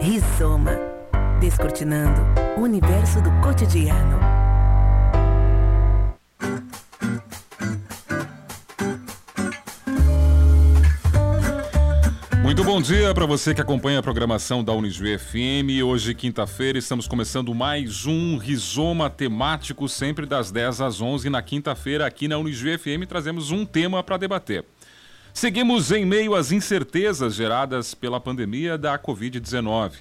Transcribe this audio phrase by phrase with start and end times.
[0.00, 0.78] Rizoma.
[1.40, 2.22] Descortinando
[2.56, 4.18] o universo do cotidiano.
[12.42, 15.84] Muito bom dia para você que acompanha a programação da Unijuí FM.
[15.84, 21.28] Hoje, quinta-feira, estamos começando mais um Rizoma temático, sempre das 10 às 11.
[21.28, 24.64] Na quinta-feira, aqui na Unijuí FM, trazemos um tema para debater.
[25.32, 29.92] Seguimos em meio às incertezas geradas pela pandemia da Covid-19.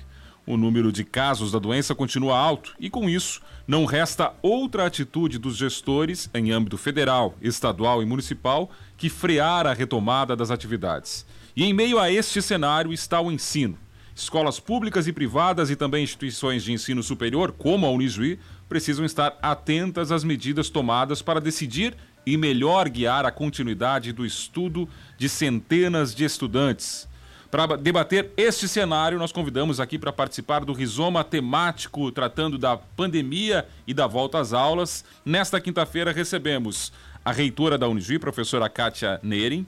[0.46, 5.38] O número de casos da doença continua alto e, com isso, não resta outra atitude
[5.38, 11.26] dos gestores, em âmbito federal, estadual e municipal, que frear a retomada das atividades.
[11.56, 13.78] E em meio a este cenário está o ensino.
[14.16, 19.38] Escolas públicas e privadas e também instituições de ensino superior, como a Unijuí, precisam estar
[19.42, 24.88] atentas às medidas tomadas para decidir e melhor guiar a continuidade do estudo
[25.18, 27.08] de centenas de estudantes.
[27.52, 33.68] Para debater este cenário, nós convidamos aqui para participar do Rizoma temático tratando da pandemia
[33.88, 35.04] e da volta às aulas.
[35.26, 36.94] Nesta quinta-feira recebemos
[37.26, 39.66] a reitora da Unijuí, professora Kátia Neren,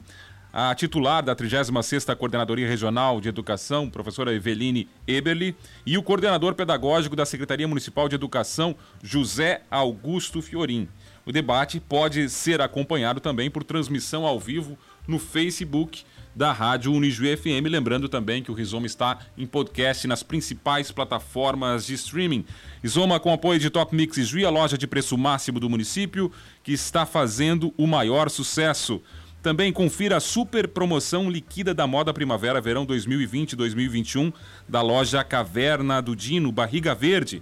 [0.53, 7.15] a titular da 36ª Coordenadoria Regional de Educação, professora Eveline Eberli, e o coordenador pedagógico
[7.15, 10.87] da Secretaria Municipal de Educação, José Augusto Fiorim.
[11.25, 14.77] O debate pode ser acompanhado também por transmissão ao vivo
[15.07, 16.03] no Facebook
[16.35, 17.67] da Rádio Unijuí FM.
[17.69, 22.45] Lembrando também que o Rizoma está em podcast nas principais plataformas de streaming.
[22.81, 26.31] Rizoma com apoio de Top Mix Juí, a loja de preço máximo do município,
[26.63, 29.01] que está fazendo o maior sucesso.
[29.41, 34.31] Também confira a super promoção liquida da moda primavera-verão 2020-2021
[34.69, 37.41] da loja Caverna do Dino, Barriga Verde.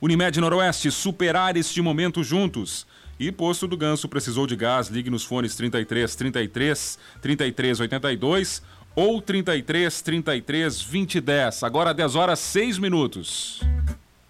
[0.00, 2.86] Unimed Noroeste, superar este momento juntos.
[3.18, 8.62] E Posto do Ganso precisou de gás, ligue nos fones 33 33 33 82
[8.94, 11.62] ou 33 33 20 10.
[11.64, 13.60] Agora 10 horas 6 minutos.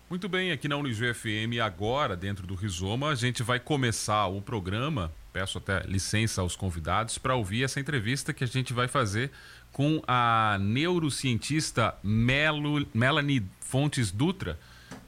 [0.09, 4.41] Muito bem, aqui na Unijuí FM, agora, dentro do Rizoma, a gente vai começar o
[4.41, 5.13] programa.
[5.35, 9.31] Peço até licença aos convidados para ouvir essa entrevista que a gente vai fazer
[9.71, 14.59] com a neurocientista Melo, Melanie Fontes Dutra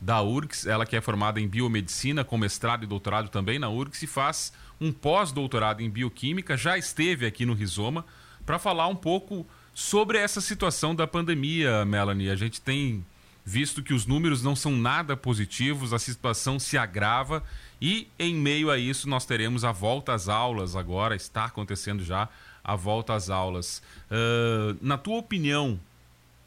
[0.00, 4.02] da URGS, ela que é formada em biomedicina, com mestrado e doutorado também na URGS,
[4.02, 8.04] e faz um pós-doutorado em bioquímica, já esteve aqui no Rizoma,
[8.46, 12.30] para falar um pouco sobre essa situação da pandemia, Melanie.
[12.30, 13.04] A gente tem
[13.44, 17.42] visto que os números não são nada positivos, a situação se agrava
[17.80, 22.28] e, em meio a isso, nós teremos a volta às aulas agora, está acontecendo já
[22.62, 23.82] a volta às aulas.
[24.10, 25.80] Uh, na tua opinião,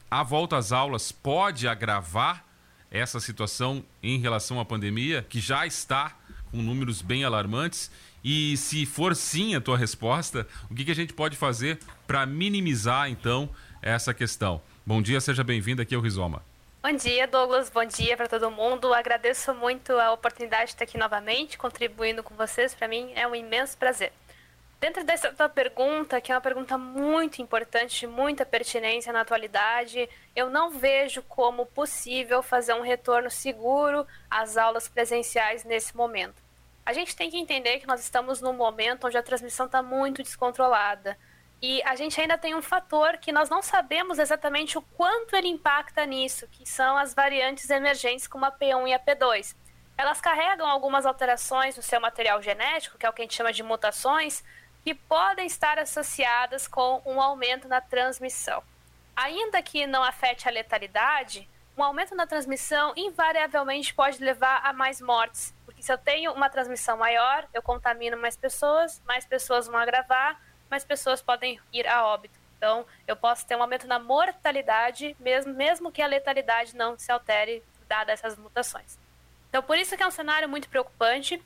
[0.09, 2.45] a volta às aulas pode agravar
[2.93, 6.15] essa situação em relação à pandemia, que já está
[6.51, 7.91] com números bem alarmantes?
[8.23, 12.25] E se for sim a tua resposta, o que, que a gente pode fazer para
[12.25, 13.49] minimizar então
[13.81, 14.61] essa questão?
[14.85, 16.41] Bom dia, seja bem-vindo aqui ao Rizoma.
[16.83, 17.69] Bom dia, Douglas.
[17.69, 18.93] Bom dia para todo mundo.
[18.93, 22.75] Agradeço muito a oportunidade de estar aqui novamente, contribuindo com vocês.
[22.75, 24.11] Para mim é um imenso prazer.
[24.83, 30.09] Dentro dessa tua pergunta, que é uma pergunta muito importante, de muita pertinência na atualidade,
[30.35, 36.43] eu não vejo como possível fazer um retorno seguro às aulas presenciais nesse momento.
[36.85, 40.21] A gente tem que entender que nós estamos num momento onde a transmissão está muito
[40.21, 41.17] descontrolada.
[41.61, 45.47] E a gente ainda tem um fator que nós não sabemos exatamente o quanto ele
[45.47, 49.55] impacta nisso, que são as variantes emergentes como a P1 e a P2.
[49.97, 53.53] Elas carregam algumas alterações no seu material genético, que é o que a gente chama
[53.53, 54.43] de mutações,
[54.83, 58.63] que podem estar associadas com um aumento na transmissão.
[59.15, 65.01] Ainda que não afete a letalidade, um aumento na transmissão invariavelmente pode levar a mais
[65.01, 69.77] mortes, porque se eu tenho uma transmissão maior, eu contamino mais pessoas, mais pessoas vão
[69.77, 70.39] agravar,
[70.69, 72.39] mais pessoas podem ir a óbito.
[72.57, 77.11] Então, eu posso ter um aumento na mortalidade, mesmo, mesmo que a letalidade não se
[77.11, 78.97] altere, dadas essas mutações.
[79.49, 81.43] Então, por isso que é um cenário muito preocupante.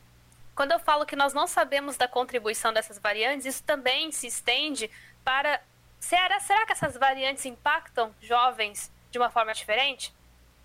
[0.58, 4.90] Quando eu falo que nós não sabemos da contribuição dessas variantes, isso também se estende
[5.24, 5.62] para.
[6.00, 10.12] Será, será que essas variantes impactam jovens de uma forma diferente?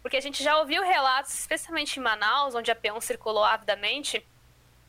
[0.00, 4.27] Porque a gente já ouviu relatos, especialmente em Manaus, onde a P1 circulou avidamente,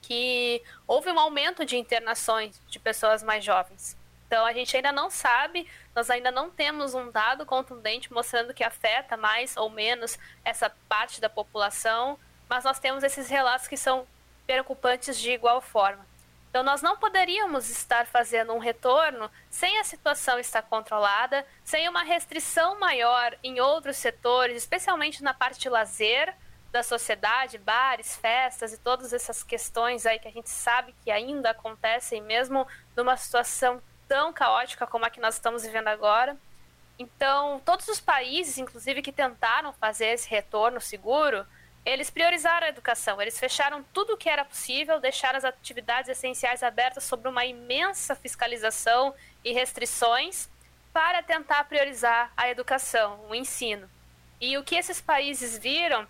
[0.01, 3.97] que houve um aumento de internações de pessoas mais jovens.
[4.25, 8.63] Então a gente ainda não sabe, nós ainda não temos um dado contundente mostrando que
[8.63, 12.17] afeta mais ou menos essa parte da população,
[12.47, 14.07] mas nós temos esses relatos que são
[14.45, 16.05] preocupantes de igual forma.
[16.49, 22.03] Então, nós não poderíamos estar fazendo um retorno sem a situação estar controlada, sem uma
[22.03, 26.35] restrição maior em outros setores, especialmente na parte de lazer
[26.71, 31.49] da sociedade, bares, festas e todas essas questões aí que a gente sabe que ainda
[31.49, 36.37] acontecem, mesmo numa situação tão caótica como a que nós estamos vivendo agora.
[36.99, 41.45] Então, todos os países, inclusive, que tentaram fazer esse retorno seguro,
[41.85, 46.63] eles priorizaram a educação, eles fecharam tudo o que era possível, deixaram as atividades essenciais
[46.63, 49.13] abertas sobre uma imensa fiscalização
[49.43, 50.49] e restrições
[50.93, 53.89] para tentar priorizar a educação, o ensino.
[54.39, 56.07] E o que esses países viram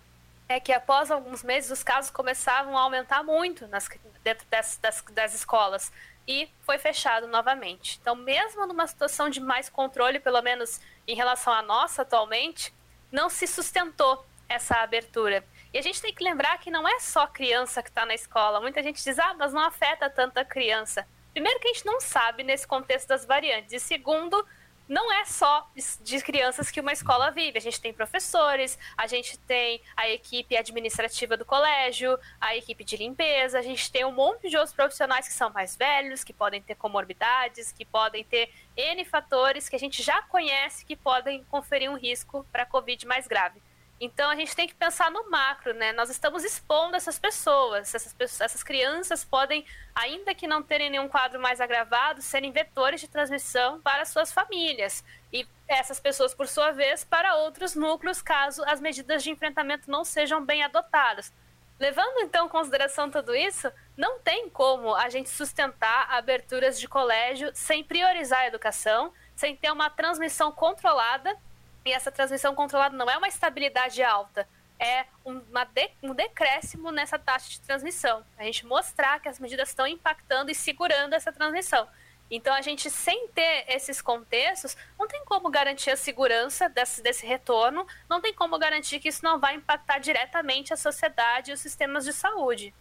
[0.48, 3.88] é que após alguns meses os casos começavam a aumentar muito nas,
[4.22, 5.90] dentro das, das, das escolas
[6.28, 7.98] e foi fechado novamente.
[8.00, 12.72] Então, mesmo numa situação de mais controle, pelo menos em relação à nossa atualmente,
[13.10, 15.44] não se sustentou essa abertura.
[15.74, 18.60] E a gente tem que lembrar que não é só criança que está na escola.
[18.60, 21.04] Muita gente diz, ah, mas não afeta tanta criança.
[21.32, 23.72] Primeiro que a gente não sabe nesse contexto das variantes.
[23.72, 24.46] E segundo,
[24.88, 25.68] não é só
[26.00, 27.58] de crianças que uma escola vive.
[27.58, 32.96] A gente tem professores, a gente tem a equipe administrativa do colégio, a equipe de
[32.96, 36.62] limpeza, a gente tem um monte de outros profissionais que são mais velhos, que podem
[36.62, 41.90] ter comorbidades, que podem ter N fatores que a gente já conhece que podem conferir
[41.90, 43.60] um risco para a Covid mais grave.
[44.00, 45.92] Então a gente tem que pensar no macro, né?
[45.92, 49.64] Nós estamos expondo essas pessoas, essas, pessoas, essas crianças podem,
[49.94, 55.04] ainda que não terem nenhum quadro mais agravado, serem vetores de transmissão para suas famílias.
[55.32, 60.04] E essas pessoas, por sua vez, para outros núcleos, caso as medidas de enfrentamento não
[60.04, 61.32] sejam bem adotadas.
[61.78, 67.50] Levando então em consideração tudo isso, não tem como a gente sustentar aberturas de colégio
[67.54, 71.36] sem priorizar a educação, sem ter uma transmissão controlada
[71.84, 74.48] e essa transmissão controlada não é uma estabilidade alta,
[74.78, 78.24] é de, um decréscimo nessa taxa de transmissão.
[78.36, 81.86] A gente mostrar que as medidas estão impactando e segurando essa transmissão.
[82.30, 87.26] Então, a gente, sem ter esses contextos, não tem como garantir a segurança desse, desse
[87.26, 91.60] retorno, não tem como garantir que isso não vai impactar diretamente a sociedade e os
[91.60, 92.74] sistemas de saúde.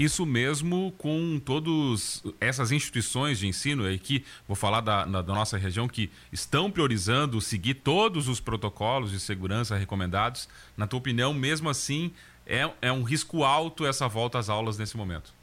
[0.00, 5.34] Isso mesmo com todas essas instituições de ensino aí que vou falar da, da, da,
[5.34, 10.48] nossa região que estão priorizando seguir todos os protocolos de segurança recomendados.
[10.74, 12.14] Na tua opinião, mesmo assim,
[12.46, 15.34] é, é um risco alto essa volta às aulas nesse momento?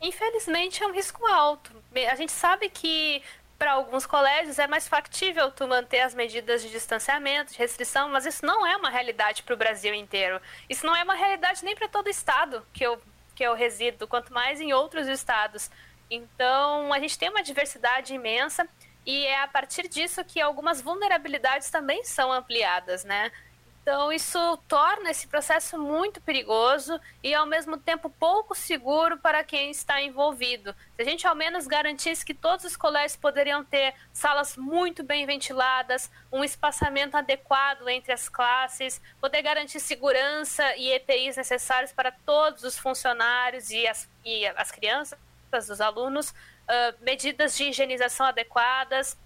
[0.00, 1.72] Infelizmente é um risco alto.
[2.08, 3.20] A gente sabe que
[3.58, 8.26] para alguns colégios é mais factível tu manter as medidas de distanciamento, de restrição, mas
[8.26, 10.40] isso não é uma realidade para o Brasil inteiro.
[10.70, 13.00] Isso não é uma realidade nem para todo estado que eu
[13.42, 15.68] que eu resido, quanto mais em outros estados.
[16.08, 18.68] Então, a gente tem uma diversidade imensa
[19.04, 23.32] e é a partir disso que algumas vulnerabilidades também são ampliadas, né?
[23.82, 24.38] Então, isso
[24.68, 30.72] torna esse processo muito perigoso e, ao mesmo tempo, pouco seguro para quem está envolvido.
[30.94, 35.26] Se a gente, ao menos, garantisse que todos os colégios poderiam ter salas muito bem
[35.26, 42.62] ventiladas, um espaçamento adequado entre as classes, poder garantir segurança e EPIs necessários para todos
[42.62, 45.18] os funcionários e as, e as crianças,
[45.52, 49.18] os alunos, uh, medidas de higienização adequadas.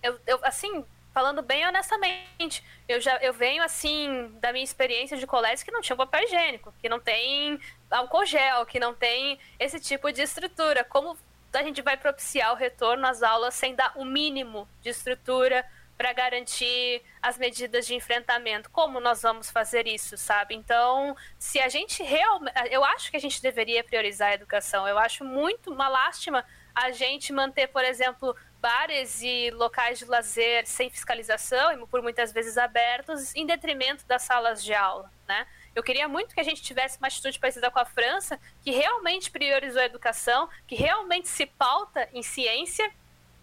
[0.00, 0.84] Eu, eu, assim,
[1.14, 5.80] falando bem honestamente, eu já eu venho assim da minha experiência de colégio que não
[5.80, 10.82] tinha papel higiênico, que não tem álcool gel, que não tem esse tipo de estrutura.
[10.82, 11.16] Como
[11.52, 15.64] a gente vai propiciar o retorno às aulas sem dar o mínimo de estrutura
[15.96, 18.68] para garantir as medidas de enfrentamento?
[18.70, 20.56] Como nós vamos fazer isso, sabe?
[20.56, 24.88] Então, se a gente realmente, eu acho que a gente deveria priorizar a educação.
[24.88, 26.44] Eu acho muito uma lástima
[26.74, 28.34] a gente manter, por exemplo,
[28.64, 34.22] bares e locais de lazer sem fiscalização e por muitas vezes abertos em detrimento das
[34.22, 35.46] salas de aula, né?
[35.74, 39.30] Eu queria muito que a gente tivesse uma atitude parecida com a França, que realmente
[39.30, 42.90] priorizou a educação, que realmente se pauta em ciência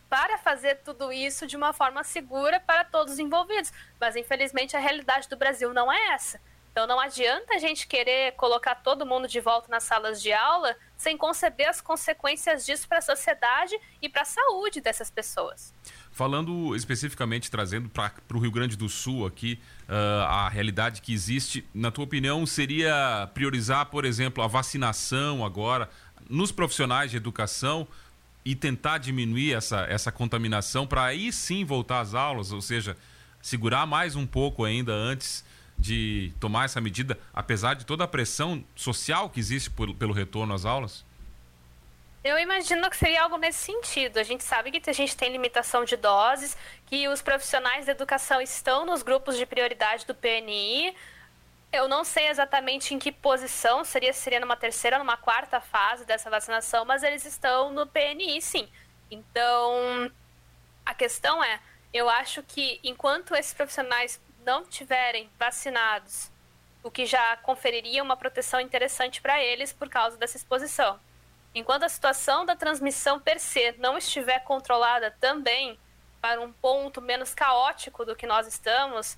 [0.10, 3.72] para fazer tudo isso de uma forma segura para todos os envolvidos.
[4.00, 6.42] Mas infelizmente a realidade do Brasil não é essa.
[6.72, 10.76] Então não adianta a gente querer colocar todo mundo de volta nas salas de aula
[10.96, 15.74] sem conceber as consequências disso para a sociedade e para a saúde dessas pessoas.
[16.14, 19.60] Falando especificamente, trazendo para o Rio Grande do Sul aqui,
[19.90, 25.90] uh, a realidade que existe, na tua opinião, seria priorizar, por exemplo, a vacinação agora
[26.30, 27.86] nos profissionais de educação
[28.46, 32.96] e tentar diminuir essa, essa contaminação para aí sim voltar às aulas, ou seja,
[33.42, 35.44] segurar mais um pouco ainda antes
[35.82, 40.54] de tomar essa medida, apesar de toda a pressão social que existe por, pelo retorno
[40.54, 41.04] às aulas?
[42.24, 44.20] Eu imagino que seria algo nesse sentido.
[44.20, 48.40] A gente sabe que a gente tem limitação de doses, que os profissionais da educação
[48.40, 50.96] estão nos grupos de prioridade do PNI.
[51.74, 56.30] Eu não sei exatamente em que posição, seria, seria numa terceira, numa quarta fase dessa
[56.30, 58.70] vacinação, mas eles estão no PNI, sim.
[59.10, 60.12] Então,
[60.86, 61.60] a questão é,
[61.92, 66.32] eu acho que enquanto esses profissionais não tiverem vacinados,
[66.84, 71.00] o que já conferiria uma proteção interessante para eles por causa dessa exposição.
[71.54, 75.78] Enquanto a situação da transmissão per se não estiver controlada também,
[76.22, 79.18] para um ponto menos caótico do que nós estamos,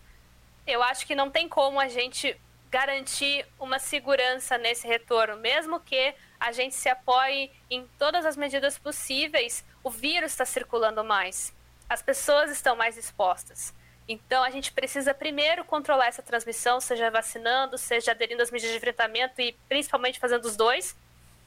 [0.65, 2.39] eu acho que não tem como a gente
[2.71, 8.79] garantir uma segurança nesse retorno, mesmo que a gente se apoie em todas as medidas
[8.79, 11.53] possíveis, o vírus está circulando mais,
[11.87, 13.73] as pessoas estão mais expostas.
[14.07, 18.77] Então a gente precisa primeiro controlar essa transmissão, seja vacinando, seja aderindo às medidas de
[18.77, 20.95] enfrentamento e principalmente fazendo os dois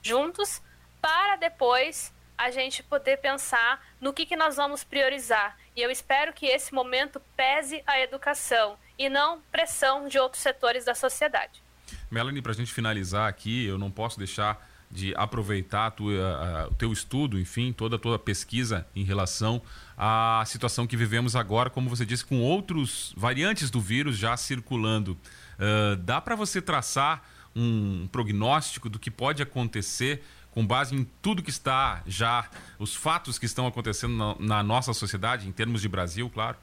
[0.03, 0.63] juntos,
[1.01, 5.57] para depois a gente poder pensar no que, que nós vamos priorizar.
[5.75, 10.85] E eu espero que esse momento pese a educação e não pressão de outros setores
[10.85, 11.63] da sociedade.
[12.11, 17.39] Melanie, para a gente finalizar aqui, eu não posso deixar de aproveitar o teu estudo,
[17.39, 19.61] enfim, toda a tua pesquisa em relação
[19.97, 25.13] à situação que vivemos agora, como você disse, com outros variantes do vírus já circulando.
[25.59, 27.23] Uh, dá para você traçar
[27.55, 32.49] um prognóstico do que pode acontecer com base em tudo que está já,
[32.79, 36.57] os fatos que estão acontecendo na, na nossa sociedade, em termos de Brasil, claro?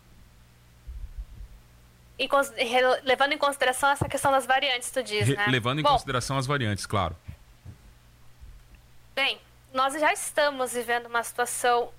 [2.17, 2.27] E,
[3.03, 5.45] levando em consideração essa questão das variantes, tu diz, né?
[5.47, 7.15] Levando em Bom, consideração as variantes, claro.
[9.15, 9.39] Bem,
[9.73, 11.91] nós já estamos vivendo uma situação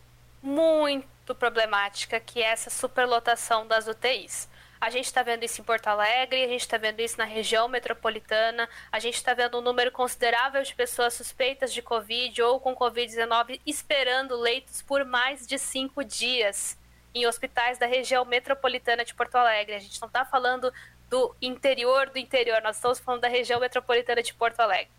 [0.43, 4.49] muito problemática, que é essa superlotação das UTIs.
[4.81, 7.69] A gente está vendo isso em Porto Alegre, a gente está vendo isso na região
[7.69, 12.75] metropolitana, a gente está vendo um número considerável de pessoas suspeitas de Covid ou com
[12.75, 16.77] Covid-19 esperando leitos por mais de cinco dias
[17.15, 19.77] em hospitais da região metropolitana de Porto Alegre.
[19.77, 20.73] A gente não está falando
[21.09, 24.91] do interior do interior, nós estamos falando da região metropolitana de Porto Alegre.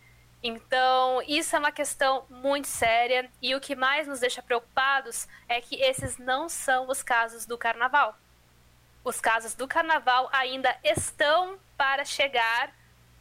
[0.48, 5.60] Então, isso é uma questão muito séria e o que mais nos deixa preocupados é
[5.60, 8.16] que esses não são os casos do carnaval
[9.06, 12.74] os casos do carnaval ainda estão para chegar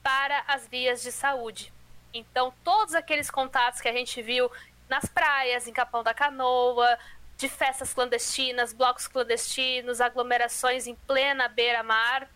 [0.02, 1.72] para as vias de saúde.
[2.12, 4.50] Então, todos aqueles contatos que a gente viu
[4.88, 6.98] nas praias, em Capão da Canoa,
[7.36, 12.30] de festas clandestinas, blocos clandestinos, aglomerações em plena beira-mar,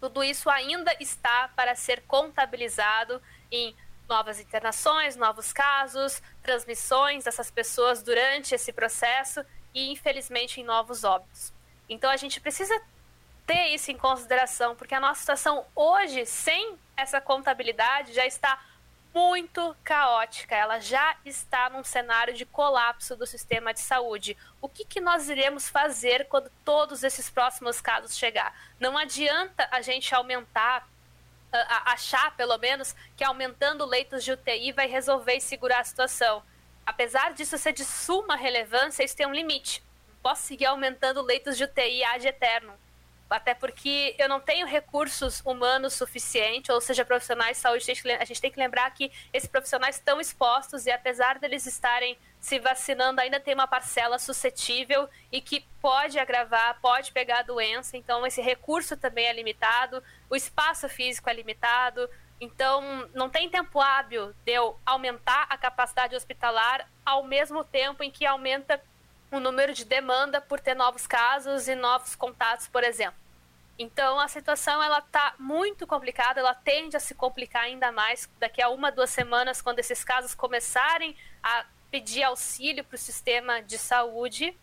[0.00, 3.74] tudo isso ainda está para ser contabilizado em
[4.08, 11.52] novas internações, novos casos, transmissões dessas pessoas durante esse processo e, infelizmente, em novos óbitos.
[11.88, 12.80] Então a gente precisa
[13.46, 18.58] ter isso em consideração, porque a nossa situação hoje, sem essa contabilidade, já está
[19.14, 20.56] muito caótica.
[20.56, 24.36] Ela já está num cenário de colapso do sistema de saúde.
[24.60, 28.52] O que, que nós iremos fazer quando todos esses próximos casos chegar?
[28.80, 30.88] Não adianta a gente aumentar
[31.86, 36.42] achar, pelo menos, que aumentando leitos de UTI vai resolver e segurar a situação.
[36.84, 39.82] Apesar disso ser de suma relevância, isso tem um limite
[40.24, 42.72] posso seguir aumentando leitos de UTI ad eterno.
[43.28, 47.84] Até porque eu não tenho recursos humanos suficientes, ou seja, profissionais de saúde.
[48.20, 52.58] A gente tem que lembrar que esses profissionais estão expostos e, apesar deles estarem se
[52.58, 57.96] vacinando, ainda tem uma parcela suscetível e que pode agravar, pode pegar a doença.
[57.96, 62.08] Então, esse recurso também é limitado, o espaço físico é limitado.
[62.40, 68.10] Então, não tem tempo hábil de eu aumentar a capacidade hospitalar ao mesmo tempo em
[68.10, 68.80] que aumenta
[69.36, 73.18] o número de demanda por ter novos casos e novos contatos, por exemplo.
[73.78, 78.62] Então a situação ela está muito complicada, ela tende a se complicar ainda mais daqui
[78.62, 83.76] a uma duas semanas quando esses casos começarem a pedir auxílio para o sistema de
[83.76, 84.56] saúde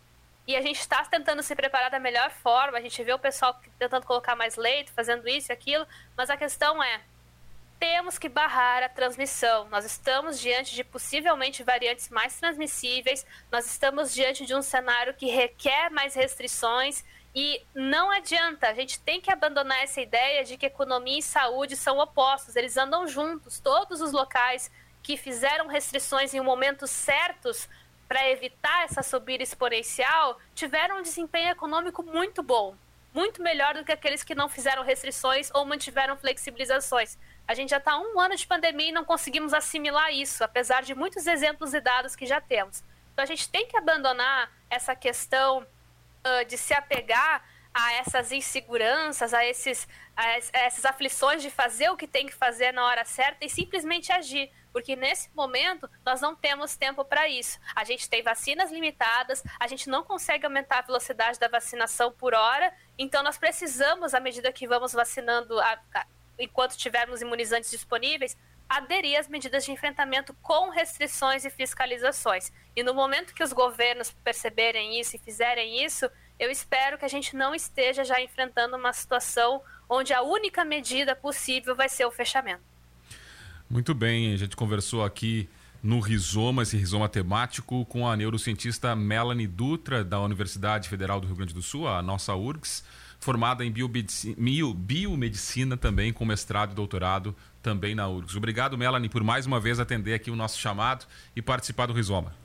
[0.48, 2.78] e a gente está tentando se preparar da melhor forma.
[2.78, 5.86] A gente vê o pessoal tentando colocar mais leito, fazendo isso e aquilo,
[6.16, 7.02] mas a questão é
[7.82, 9.68] temos que barrar a transmissão.
[9.70, 15.26] Nós estamos diante de possivelmente variantes mais transmissíveis, nós estamos diante de um cenário que
[15.26, 20.68] requer mais restrições e não adianta, a gente tem que abandonar essa ideia de que
[20.68, 23.60] economia e saúde são opostos, eles andam juntos.
[23.60, 24.70] Todos os locais
[25.02, 27.68] que fizeram restrições em momentos certos
[28.08, 32.76] para evitar essa subida exponencial tiveram um desempenho econômico muito bom,
[33.12, 37.18] muito melhor do que aqueles que não fizeram restrições ou mantiveram flexibilizações.
[37.52, 40.96] A gente já está um ano de pandemia e não conseguimos assimilar isso, apesar de
[40.96, 42.82] muitos exemplos e dados que já temos.
[43.12, 47.44] Então a gente tem que abandonar essa questão uh, de se apegar
[47.74, 52.72] a essas inseguranças, a, esses, a essas aflições de fazer o que tem que fazer
[52.72, 54.50] na hora certa e simplesmente agir.
[54.72, 57.60] Porque nesse momento nós não temos tempo para isso.
[57.76, 62.34] A gente tem vacinas limitadas, a gente não consegue aumentar a velocidade da vacinação por
[62.34, 66.06] hora, então nós precisamos, à medida que vamos vacinando a, a
[66.42, 68.36] enquanto tivermos imunizantes disponíveis,
[68.68, 72.52] aderir às medidas de enfrentamento com restrições e fiscalizações.
[72.76, 77.10] E no momento que os governos perceberem isso e fizerem isso, eu espero que a
[77.10, 82.12] gente não esteja já enfrentando uma situação onde a única medida possível vai ser o
[82.12, 82.64] fechamento.
[83.70, 85.50] Muito bem, a gente conversou aqui
[85.84, 91.36] no Rizoma, esse Rizoma temático, com a neurocientista Melanie Dutra, da Universidade Federal do Rio
[91.36, 92.84] Grande do Sul, a nossa URGS,
[93.22, 93.72] formada em
[94.76, 98.36] biomedicina, também, com mestrado e doutorado também na URGS.
[98.36, 102.36] Obrigado, Melanie, por mais uma vez atender aqui o nosso chamado e participar do Rizoma.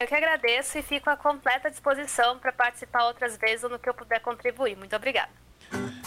[0.00, 3.88] Eu que agradeço e fico à completa disposição para participar outras vezes ou no que
[3.88, 4.76] eu puder contribuir.
[4.76, 5.30] Muito obrigada.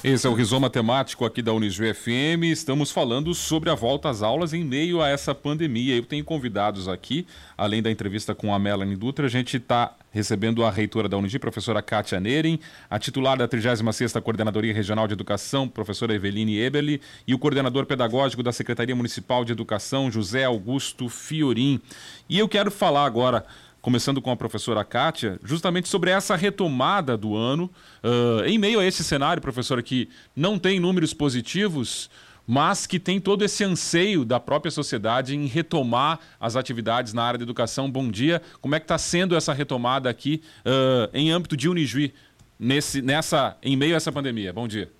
[0.03, 2.44] Esse é o Rizoma Temático aqui da Unisv FM.
[2.44, 5.96] Estamos falando sobre a volta às aulas em meio a essa pandemia.
[5.96, 7.25] Eu tenho convidados aqui,
[7.58, 11.38] além da entrevista com a Melanie Dutra, a gente está recebendo a reitora da Unigi,
[11.38, 12.57] professora Kátia Neren,
[12.89, 18.41] a titular da 36ª Coordenadoria Regional de Educação, professora Eveline Eberli, e o coordenador pedagógico
[18.41, 21.81] da Secretaria Municipal de Educação, José Augusto Fiorim.
[22.29, 23.45] E eu quero falar agora
[23.81, 27.69] começando com a professora Kátia, justamente sobre essa retomada do ano.
[28.01, 32.10] Uh, em meio a esse cenário, professora, que não tem números positivos,
[32.47, 37.37] mas que tem todo esse anseio da própria sociedade em retomar as atividades na área
[37.37, 37.89] da educação.
[37.89, 38.41] Bom dia.
[38.61, 42.13] Como é que está sendo essa retomada aqui uh, em âmbito de Unijuí,
[42.59, 44.53] nesse, nessa, em meio a essa pandemia?
[44.53, 44.91] Bom dia.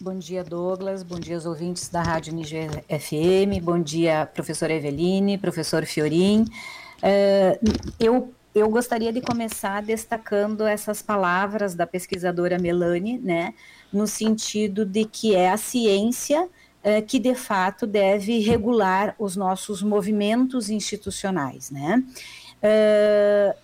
[0.00, 1.02] Bom dia, Douglas.
[1.02, 3.62] Bom dia aos ouvintes da Rádio Niger FM.
[3.62, 6.42] Bom dia, professora Eveline, professor Fiorim.
[6.42, 13.54] Uh, eu, eu gostaria de começar destacando essas palavras da pesquisadora Melanie, né,
[13.94, 19.82] no sentido de que é a ciência uh, que, de fato, deve regular os nossos
[19.82, 22.02] movimentos institucionais, né.
[22.62, 23.56] Uh,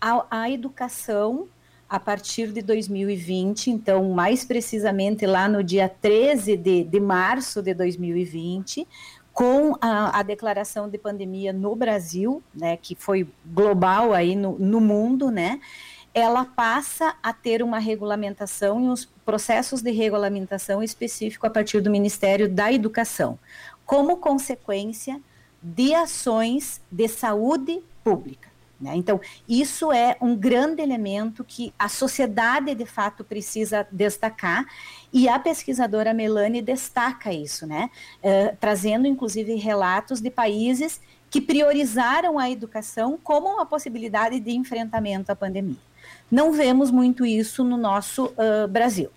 [0.00, 1.48] a, a educação
[1.88, 7.72] a partir de 2020, então, mais precisamente lá no dia 13 de, de março de
[7.72, 8.86] 2020,
[9.32, 14.80] com a, a, declaração de pandemia no Brasil, né, que foi global aí no, no
[14.80, 15.60] mundo, né,
[16.14, 21.90] ela passa a ter uma regulamentação e uns processos de regulamentação específico a partir do
[21.90, 23.38] Ministério da Educação,
[23.84, 25.20] como consequência
[25.62, 28.48] de ações de saúde pública.
[28.80, 28.92] Né?
[28.94, 34.64] Então, isso é um grande elemento que a sociedade, de fato, precisa destacar,
[35.12, 37.90] e a pesquisadora Melanie destaca isso, né?
[38.22, 45.32] Uh, trazendo, inclusive, relatos de países que priorizaram a educação como uma possibilidade de enfrentamento
[45.32, 45.87] à pandemia.
[46.30, 49.10] Não vemos muito isso no nosso uh, Brasil.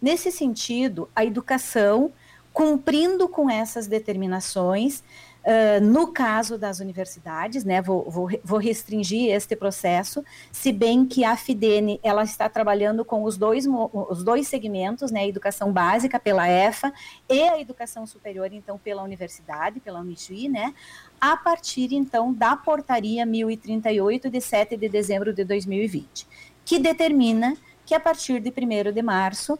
[0.00, 2.12] Nesse sentido, a educação,
[2.52, 5.02] cumprindo com essas determinações,
[5.44, 11.22] Uh, no caso das universidades, né, vou, vou, vou, restringir este processo, se bem que
[11.22, 16.18] a FIDENE ela está trabalhando com os dois, os dois segmentos, né, a educação básica
[16.18, 16.90] pela EFA
[17.28, 20.72] e a educação superior, então, pela universidade, pela Unijuí, né,
[21.20, 26.26] a partir, então, da portaria 1038 de 7 de dezembro de 2020,
[26.64, 29.58] que determina que a partir de 1 de março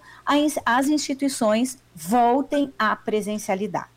[0.64, 3.88] as instituições voltem à presencialidade.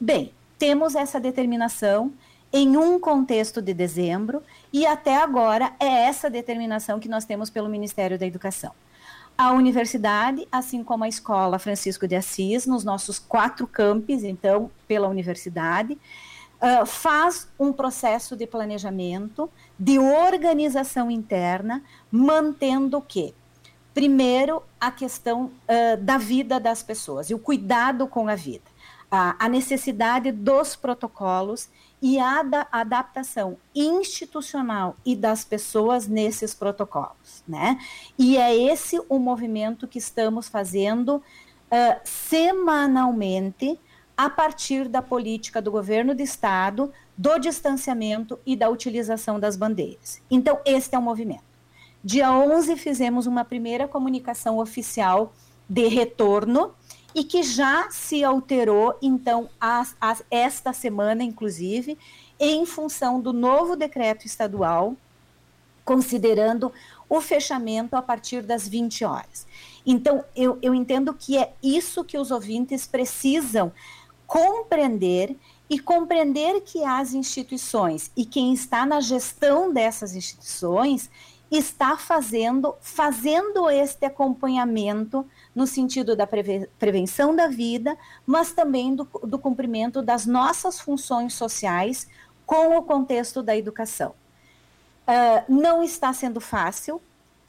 [0.00, 2.12] Bem, temos essa determinação
[2.52, 7.68] em um contexto de dezembro e até agora é essa determinação que nós temos pelo
[7.68, 8.72] Ministério da Educação.
[9.38, 15.08] A universidade, assim como a escola Francisco de Assis, nos nossos quatro campos, então, pela
[15.08, 15.96] universidade,
[16.86, 23.32] faz um processo de planejamento, de organização interna, mantendo o quê?
[23.94, 28.70] Primeiro, a questão uh, da vida das pessoas e o cuidado com a vida
[29.10, 31.68] a, a necessidade dos protocolos
[32.00, 37.78] e a da, adaptação institucional e das pessoas nesses protocolos, né?
[38.16, 43.78] E é esse o movimento que estamos fazendo uh, semanalmente
[44.20, 50.20] a partir da política do governo do estado, do distanciamento e da utilização das bandeiras.
[50.30, 51.42] Então, este é o movimento.
[52.04, 55.32] Dia 11 fizemos uma primeira comunicação oficial
[55.66, 56.74] de retorno
[57.14, 61.96] e que já se alterou, então, a, a, esta semana, inclusive,
[62.38, 64.96] em função do novo decreto estadual,
[65.82, 66.70] considerando
[67.08, 69.46] o fechamento a partir das 20 horas.
[69.86, 73.72] Então, eu, eu entendo que é isso que os ouvintes precisam
[74.30, 75.36] compreender
[75.68, 81.10] e compreender que as instituições e quem está na gestão dessas instituições
[81.50, 86.28] está fazendo, fazendo este acompanhamento no sentido da
[86.78, 92.06] prevenção da vida, mas também do, do cumprimento das nossas funções sociais
[92.46, 94.14] com o contexto da educação.
[95.08, 97.02] Uh, não está sendo fácil,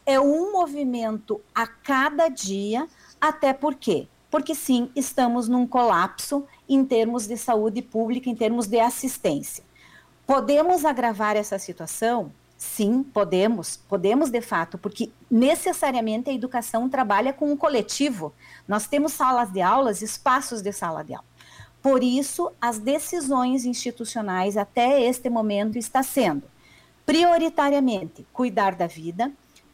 [0.04, 2.88] é um movimento a cada dia,
[3.22, 8.80] até porque porque sim, estamos num colapso em termos de saúde pública, em termos de
[8.80, 9.64] assistência.
[10.26, 12.32] Podemos agravar essa situação?
[12.58, 18.34] Sim, podemos, podemos de fato, porque necessariamente a educação trabalha com um coletivo.
[18.68, 21.26] Nós temos salas de aulas, espaços de sala de aula.
[21.82, 26.44] Por isso, as decisões institucionais até este momento está sendo
[27.06, 29.32] prioritariamente cuidar da vida,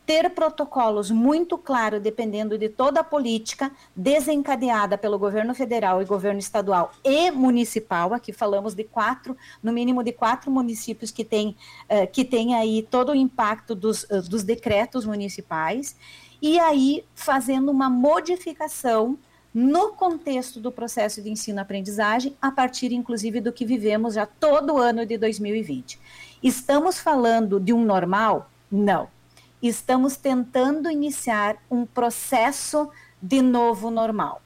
[0.08, 6.40] ter protocolos muito claros, dependendo de toda a política desencadeada pelo governo federal e governo
[6.40, 8.14] estadual e municipal.
[8.14, 11.58] Aqui falamos de quatro, no mínimo de quatro municípios que têm
[11.90, 15.98] uh, que tem aí todo o impacto dos, uh, dos decretos municipais,
[16.42, 19.18] e aí fazendo uma modificação
[19.54, 24.78] no contexto do processo de ensino-aprendizagem, a partir inclusive do que vivemos já todo o
[24.78, 26.00] ano de 2020.
[26.42, 28.50] Estamos falando de um normal?
[28.72, 29.17] Não
[29.62, 32.90] estamos tentando iniciar um processo
[33.22, 34.42] de novo normal.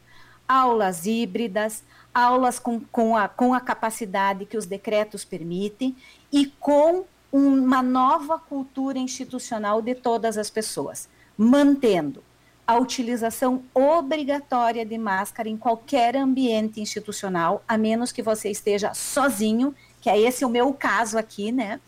[0.47, 5.95] Aulas híbridas, aulas com, com, a, com a capacidade que os decretos permitem
[6.31, 12.21] e com uma nova cultura institucional de todas as pessoas, mantendo
[12.67, 19.73] a utilização obrigatória de máscara em qualquer ambiente institucional, a menos que você esteja sozinho,
[19.99, 21.79] que é esse o meu caso aqui, né?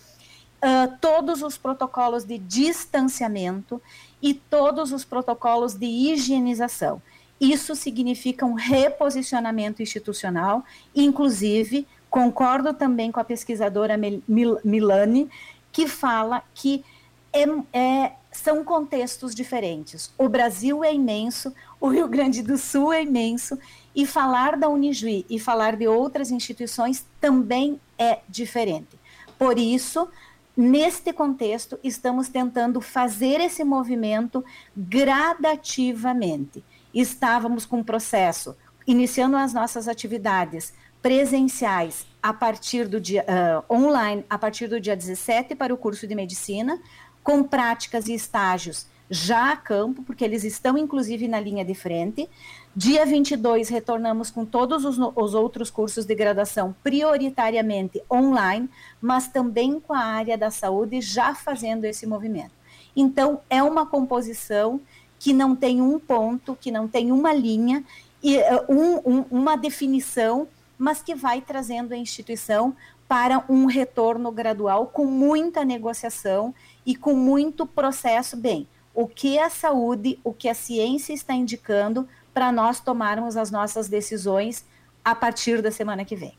[0.63, 3.82] Uh, todos os protocolos de distanciamento
[4.21, 7.02] e todos os protocolos de higienização.
[7.39, 10.63] Isso significa um reposicionamento institucional,
[10.95, 15.30] inclusive, concordo também com a pesquisadora Mil Milani,
[15.71, 16.86] que fala que
[17.34, 17.43] é,
[17.78, 20.13] é, são contextos diferentes.
[20.17, 23.60] O Brasil é imenso, o Rio Grande do Sul é imenso,
[23.95, 28.97] e falar da Unijuí e falar de outras instituições também é diferente.
[29.38, 30.08] Por isso,
[30.56, 34.46] Neste contexto, estamos tentando fazer esse movimento
[34.78, 36.63] gradativamente.
[36.94, 44.24] Estávamos com um processo, iniciando as nossas atividades presenciais a partir do dia uh, online
[44.30, 46.80] a partir do dia 17 para o curso de medicina,
[47.24, 52.28] com práticas e estágios já a campo, porque eles estão inclusive na linha de frente.
[52.76, 58.67] Dia 22, retornamos com todos os, os, outros cursos de graduação, prioritariamente online,
[58.99, 62.52] mas também com a área da saúde já fazendo esse movimento.
[62.95, 64.82] Então, é uma composição
[65.19, 67.84] que não tem um ponto, que não tem uma linha,
[68.23, 70.47] e uh, um, um, uma definição,
[70.78, 72.76] mas que vai trazendo a instituição
[73.08, 78.36] para um retorno gradual com muita negociação e com muito processo.
[78.36, 83.52] Bem, o que a saúde, o que a ciência está indicando para nós tomarmos as
[83.52, 84.66] nossas decisões
[85.04, 86.36] a partir da semana que vem.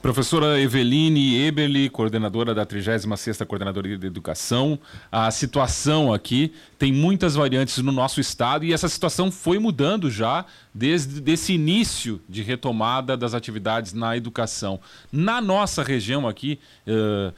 [0.00, 4.78] Professora Eveline Eberli, coordenadora da 36ª Coordenadoria de Educação,
[5.10, 10.44] a situação aqui tem muitas variantes no nosso estado e essa situação foi mudando já
[10.72, 14.80] desde esse início de retomada das atividades na educação.
[15.12, 17.32] Na nossa região aqui, uh,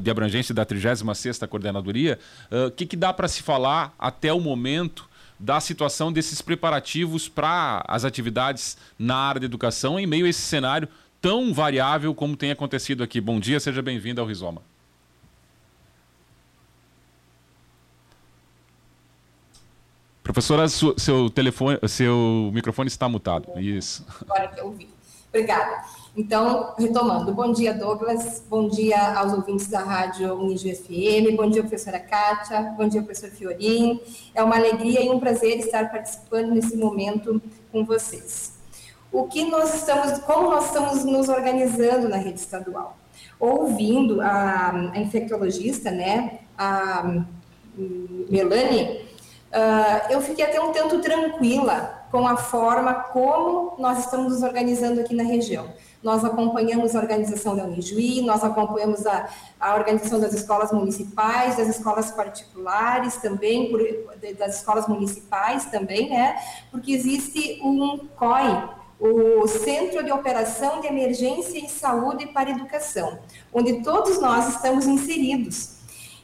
[0.00, 2.18] de abrangência da 36ª Coordenadoria,
[2.50, 7.28] o uh, que, que dá para se falar até o momento da situação desses preparativos
[7.28, 10.86] para as atividades na área da educação em meio a esse cenário
[11.20, 13.20] tão variável como tem acontecido aqui.
[13.20, 14.62] Bom dia, seja bem-vindo ao Rizoma.
[20.22, 23.58] Professora, seu telefone, seu microfone está mutado.
[23.58, 24.06] Isso.
[24.22, 24.88] Agora que eu ouvi.
[25.28, 25.84] Obrigada.
[26.16, 31.62] Então, retomando, bom dia, Douglas, bom dia aos ouvintes da Rádio Unijo FM, bom dia,
[31.62, 34.00] professora Kátia, bom dia, professor Fiorim.
[34.34, 38.54] É uma alegria e um prazer estar participando nesse momento com vocês.
[39.12, 42.98] O que nós estamos, como nós estamos nos organizando na rede estadual?
[43.38, 47.22] Ouvindo a, a infectologista, né, a
[48.28, 49.06] Melanie,
[49.52, 55.00] uh, eu fiquei até um tanto tranquila com a forma como nós estamos nos organizando
[55.00, 55.68] aqui na região.
[56.02, 61.68] Nós acompanhamos a organização da Unijuí, nós acompanhamos a, a organização das escolas municipais, das
[61.68, 63.80] escolas particulares também, por,
[64.38, 66.36] das escolas municipais também, né?
[66.70, 73.18] Porque existe um COI, o Centro de Operação de Emergência e Saúde para Educação,
[73.52, 75.79] onde todos nós estamos inseridos.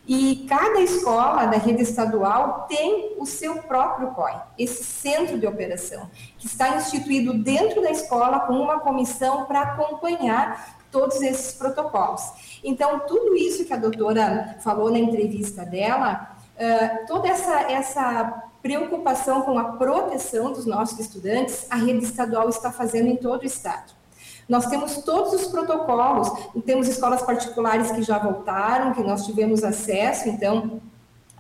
[0.07, 6.09] E cada escola da rede estadual tem o seu próprio COI, esse centro de operação,
[6.39, 12.23] que está instituído dentro da escola com uma comissão para acompanhar todos esses protocolos.
[12.63, 19.43] Então, tudo isso que a doutora falou na entrevista dela, uh, toda essa, essa preocupação
[19.43, 23.96] com a proteção dos nossos estudantes, a rede estadual está fazendo em todo o estado.
[24.49, 26.31] Nós temos todos os protocolos,
[26.65, 30.81] temos escolas particulares que já voltaram, que nós tivemos acesso, então,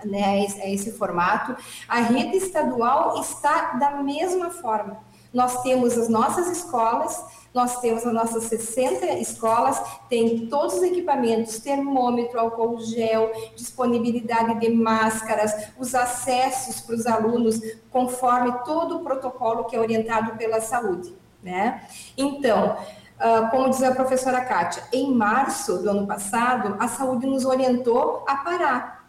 [0.04, 1.56] né, a esse formato.
[1.88, 4.98] A rede estadual está da mesma forma.
[5.32, 11.58] Nós temos as nossas escolas, nós temos as nossas 60 escolas, tem todos os equipamentos,
[11.58, 19.64] termômetro, álcool gel, disponibilidade de máscaras, os acessos para os alunos, conforme todo o protocolo
[19.64, 21.14] que é orientado pela saúde.
[21.46, 21.80] Né?
[22.16, 22.76] Então,
[23.16, 28.22] Uh, como diz a professora Kátia, em março do ano passado, a saúde nos orientou
[28.28, 29.06] a parar.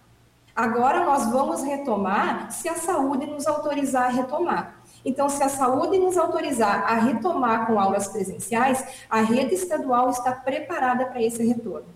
[0.55, 4.75] Agora nós vamos retomar se a saúde nos autorizar a retomar.
[5.03, 10.31] Então, se a saúde nos autorizar a retomar com aulas presenciais, a rede estadual está
[10.31, 11.87] preparada para esse retorno.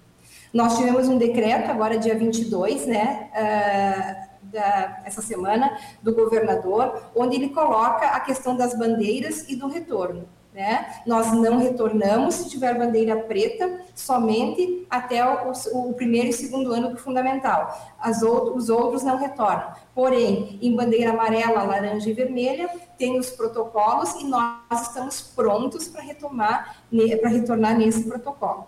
[0.53, 7.35] Nós tivemos um decreto agora, dia 22, né, uh, da, essa semana, do governador, onde
[7.35, 10.27] ele coloca a questão das bandeiras e do retorno.
[10.53, 11.01] Né?
[11.07, 16.89] Nós não retornamos se tiver bandeira preta somente até o, o primeiro e segundo ano
[16.89, 17.73] do fundamental.
[18.21, 19.71] Outro, os outros não retornam.
[19.95, 26.01] Porém, em bandeira amarela, laranja e vermelha, tem os protocolos e nós estamos prontos para
[26.01, 26.83] retomar,
[27.21, 28.67] para retornar nesse protocolo.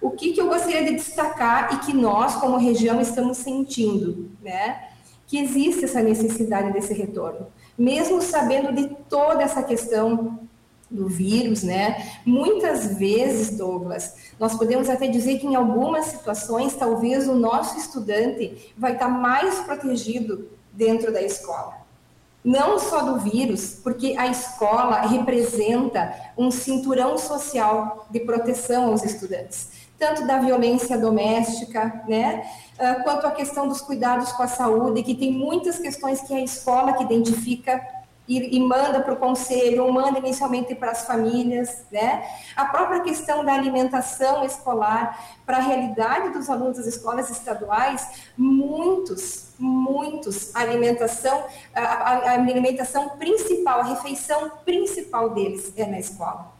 [0.00, 4.90] O que, que eu gostaria de destacar e que nós, como região, estamos sentindo, né?
[5.26, 7.48] Que existe essa necessidade desse retorno.
[7.76, 10.38] Mesmo sabendo de toda essa questão
[10.90, 12.20] do vírus, né?
[12.24, 18.72] Muitas vezes, Douglas, nós podemos até dizer que em algumas situações, talvez o nosso estudante
[18.76, 21.86] vai estar mais protegido dentro da escola.
[22.44, 29.70] Não só do vírus, porque a escola representa um cinturão social de proteção aos estudantes,
[29.98, 32.48] tanto da violência doméstica, né?
[32.78, 36.40] Ah, quanto a questão dos cuidados com a saúde, que tem muitas questões que a
[36.40, 37.80] escola que identifica
[38.28, 42.26] e, e manda para o conselho, ou manda inicialmente para as famílias, né?
[42.56, 49.54] A própria questão da alimentação escolar, para a realidade dos alunos das escolas estaduais, muitos,
[49.58, 56.55] muitos, alimentação, a, a alimentação principal, a refeição principal deles é na escola.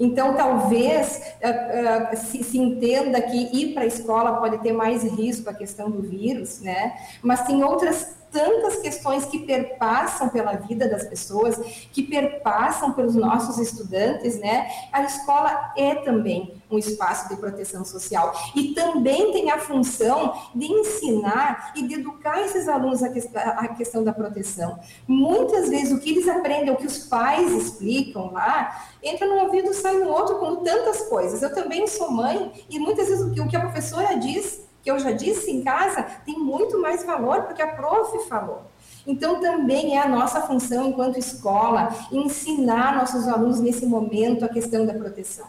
[0.00, 5.02] Então, talvez uh, uh, se, se, entenda que ir para a escola pode ter mais
[5.02, 6.92] risco a questão do vírus, né?
[7.22, 11.56] Mas tem outras tantas questões que perpassam pela vida das pessoas,
[11.92, 14.68] que perpassam pelos nossos estudantes, né?
[14.92, 20.66] A escola é também um espaço de proteção social e também tem a função de
[20.66, 24.78] ensinar e de educar esses alunos a, que, a questão da proteção.
[25.06, 29.72] Muitas vezes o que eles aprendem, o que os pais explicam lá, entra num ouvido
[29.72, 31.42] sai no outro, como tantas coisas.
[31.42, 34.90] Eu também sou mãe e muitas vezes o que, o que a professora diz que
[34.90, 38.62] eu já disse em casa, tem muito mais valor porque a prof falou.
[39.06, 44.84] Então, também é a nossa função, enquanto escola, ensinar nossos alunos nesse momento a questão
[44.84, 45.46] da proteção.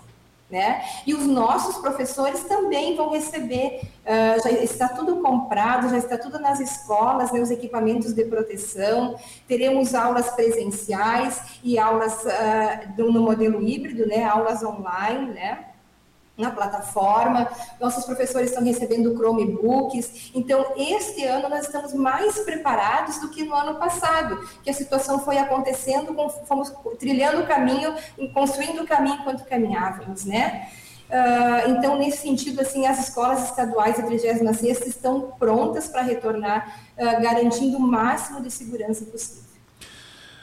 [0.50, 0.82] Né?
[1.06, 6.40] E os nossos professores também vão receber, uh, já está tudo comprado, já está tudo
[6.40, 9.16] nas escolas, né, os equipamentos de proteção,
[9.48, 15.69] teremos aulas presenciais e aulas uh, no modelo híbrido, né, aulas online, né?
[16.40, 17.48] Na plataforma,
[17.80, 20.32] nossos professores estão recebendo Chromebooks.
[20.34, 25.20] Então, este ano nós estamos mais preparados do que no ano passado, que a situação
[25.20, 26.16] foi acontecendo,
[26.48, 27.94] fomos trilhando o caminho,
[28.34, 30.70] construindo o caminho enquanto caminhávamos, né?
[31.10, 37.22] Uh, então, nesse sentido, assim, as escolas estaduais a 36 estão prontas para retornar, uh,
[37.22, 39.50] garantindo o máximo de segurança possível.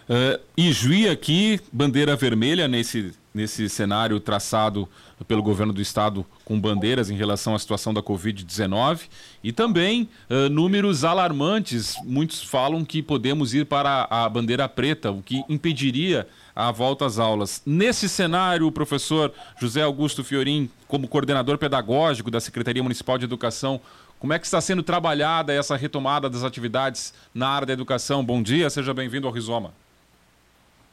[0.09, 4.89] Uh, Juí aqui, bandeira vermelha nesse, nesse cenário traçado
[5.25, 9.09] pelo governo do estado com bandeiras em relação à situação da Covid-19
[9.43, 11.97] e também uh, números alarmantes.
[12.05, 17.19] Muitos falam que podemos ir para a bandeira preta, o que impediria a volta às
[17.19, 17.63] aulas.
[17.65, 23.81] Nesse cenário, o professor José Augusto Fiorim, como coordenador pedagógico da Secretaria Municipal de Educação,
[24.19, 28.25] como é que está sendo trabalhada essa retomada das atividades na área da educação?
[28.25, 29.73] Bom dia, seja bem-vindo ao Rizoma.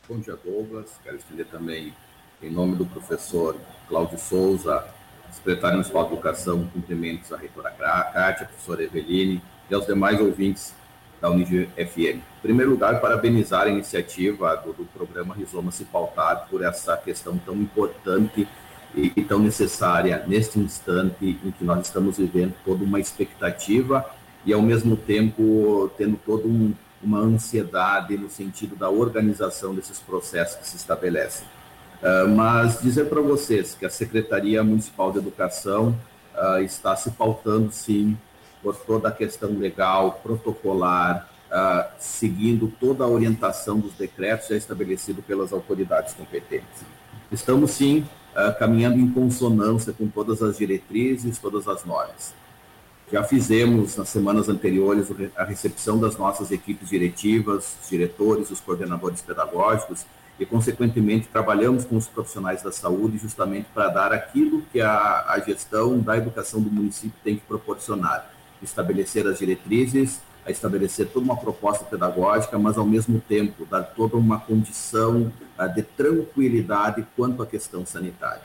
[0.07, 0.99] Bom dia, Douglas.
[1.01, 1.93] Quero estender também,
[2.43, 3.55] em nome do professor
[3.87, 4.85] Cláudio Souza,
[5.31, 10.75] secretário municipal de Educação, cumprimentos à reitora Kátia, professora Eveline e aos demais ouvintes
[11.21, 12.19] da Unigi FM.
[12.19, 17.37] Em primeiro lugar, parabenizar a iniciativa do, do programa Rizoma se pautar por essa questão
[17.37, 18.47] tão importante
[18.93, 24.05] e, e, tão necessária neste instante em que nós estamos vivendo toda uma expectativa
[24.45, 30.57] e, ao mesmo tempo, tendo toda um, uma ansiedade no sentido da organização desses processos
[30.57, 31.47] que se estabelecem.
[32.03, 35.97] Uh, mas dizer para vocês que a Secretaria Municipal de Educação
[36.35, 38.17] uh, está se pautando, sim,
[38.61, 45.23] por toda a questão legal, protocolar, uh, seguindo toda a orientação dos decretos já estabelecidos
[45.23, 46.83] pelas autoridades competentes.
[47.31, 48.05] Estamos, sim,
[48.59, 52.33] caminhando em consonância com todas as diretrizes, todas as normas.
[53.11, 59.21] Já fizemos, nas semanas anteriores, a recepção das nossas equipes diretivas, os diretores, os coordenadores
[59.21, 60.05] pedagógicos,
[60.39, 65.39] e, consequentemente, trabalhamos com os profissionais da saúde justamente para dar aquilo que a, a
[65.39, 68.29] gestão da educação do município tem que proporcionar,
[68.61, 74.17] estabelecer as diretrizes, a estabelecer toda uma proposta pedagógica, mas ao mesmo tempo dar toda
[74.17, 78.41] uma condição uh, de tranquilidade quanto à questão sanitária.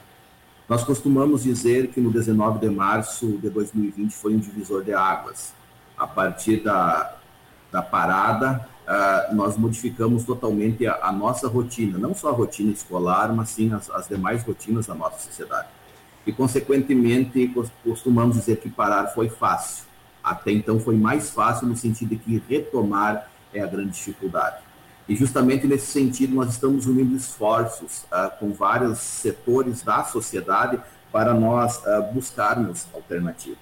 [0.68, 5.54] Nós costumamos dizer que no 19 de março de 2020 foi um divisor de águas.
[5.96, 7.16] A partir da,
[7.72, 13.32] da parada, uh, nós modificamos totalmente a, a, nossa rotina, não só a rotina escolar,
[13.32, 15.68] mas sim as, as demais rotinas da nossa sociedade.
[16.26, 19.88] E, consequentemente, costumamos dizer que parar foi fácil
[20.28, 24.58] até então foi mais fácil no sentido de que retomar é a grande dificuldade.
[25.08, 30.78] E justamente nesse sentido nós estamos unindo esforços uh, com vários setores da sociedade
[31.10, 33.58] para nós uh, buscarmos alternativas.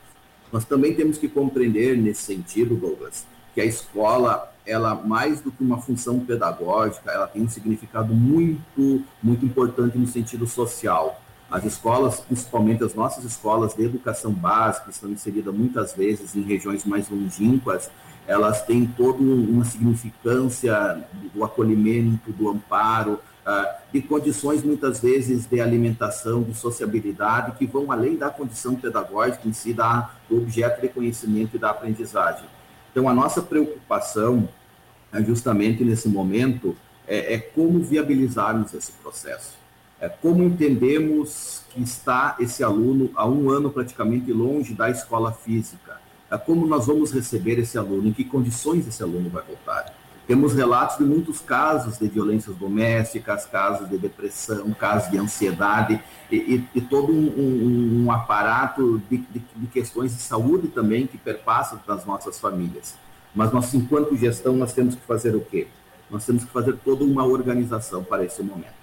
[0.53, 5.63] Nós também temos que compreender nesse sentido, Douglas, que a escola, ela mais do que
[5.63, 11.21] uma função pedagógica, ela tem um significado muito, muito importante no sentido social.
[11.51, 16.85] As escolas, principalmente as nossas escolas de educação básica, estão inseridas muitas vezes em regiões
[16.85, 17.91] mais longínquas,
[18.27, 25.61] elas têm toda uma significância do acolhimento, do amparo, ah, de condições muitas vezes de
[25.61, 29.73] alimentação, de sociabilidade, que vão além da condição pedagógica em si,
[30.29, 32.45] do objeto de conhecimento e da aprendizagem.
[32.91, 34.49] Então, a nossa preocupação,
[35.23, 36.77] justamente nesse momento,
[37.07, 39.57] é, é como viabilizarmos esse processo
[39.99, 45.99] é, como entendemos que está esse aluno há um ano praticamente longe da escola física?
[46.31, 48.09] É, como nós vamos receber esse aluno?
[48.09, 49.95] Em que condições esse aluno vai voltar?
[50.27, 56.37] Temos relatos de muitos casos de violências domésticas, casos de depressão, casos de ansiedade e,
[56.37, 61.17] e, e todo um, um, um aparato de, de, de, questões de saúde também que
[61.17, 62.97] perpassam para as nossas famílias.
[63.37, 65.69] Mas nós, enquanto gestão, nós temos que fazer o quê?
[66.11, 68.75] Nós temos que fazer toda uma organização para esse momento.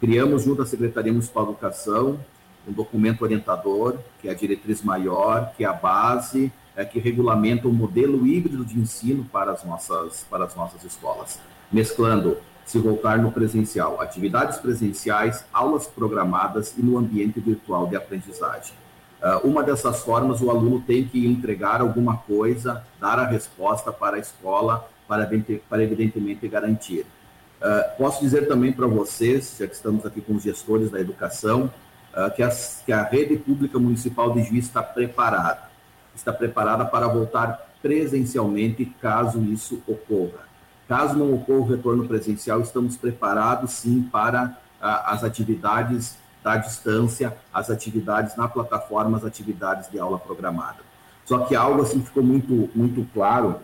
[0.00, 2.18] Criamos, junto à Secretaria Municipal de Educação,
[2.66, 7.68] um documento orientador, que é a diretriz maior, que é a base, é, que regulamenta
[7.68, 11.38] o um modelo híbrido de ensino para as nossas, para as nossas escolas,
[11.70, 18.74] mesclando, se voltar no presencial, atividades presenciais, aulas programadas e no ambiente virtual de aprendizagem.
[19.22, 24.16] Uh, uma dessas formas, o aluno tem que entregar alguma coisa, dar a resposta para
[24.16, 25.28] a escola, para,
[25.68, 27.04] para evidentemente garantir
[27.58, 31.72] Uh, posso dizer também para vocês, já que estamos aqui com os gestores da educação,
[32.14, 35.68] uh, que, as, que, a rede pública municipal de Juiz está preparada.
[36.14, 40.46] Está preparada para voltar presencialmente caso isso ocorra.
[40.86, 47.36] Caso não ocorra o retorno presencial, estamos preparados sim para uh, as atividades da distância,
[47.52, 50.78] as atividades na plataforma, as atividades de aula programada.
[51.24, 53.60] Só que algo assim ficou muito, muito claro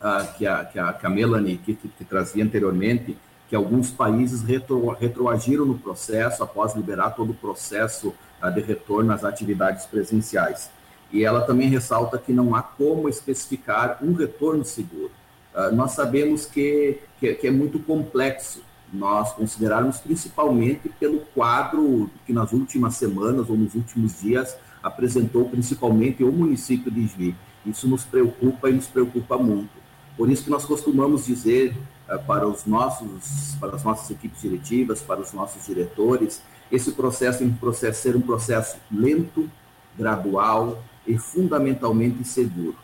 [0.00, 3.16] uh, que, a, que, a, que a Melanie que, que, que, trazia anteriormente,
[3.48, 9.12] que alguns países retro, retroagiram no processo após liberar todo o processo uh, de retorno
[9.12, 10.70] às atividades presenciais.
[11.12, 15.12] E ela também ressalta que não há como especificar um retorno seguro.
[15.54, 22.32] Uh, nós sabemos que, que, que é muito complexo nós considerarmos principalmente pelo quadro que
[22.32, 27.34] nas últimas semanas ou nos últimos dias apresentou principalmente o município de Juí.
[27.64, 29.70] Isso nos preocupa e nos preocupa muito.
[30.16, 31.76] Por isso que nós costumamos dizer
[32.08, 37.40] uh, para os nossos, para as nossas equipes diretivas, para os nossos diretores, esse processo
[37.40, 39.50] tem que ser um processo lento,
[39.96, 42.76] gradual e fundamentalmente seguro.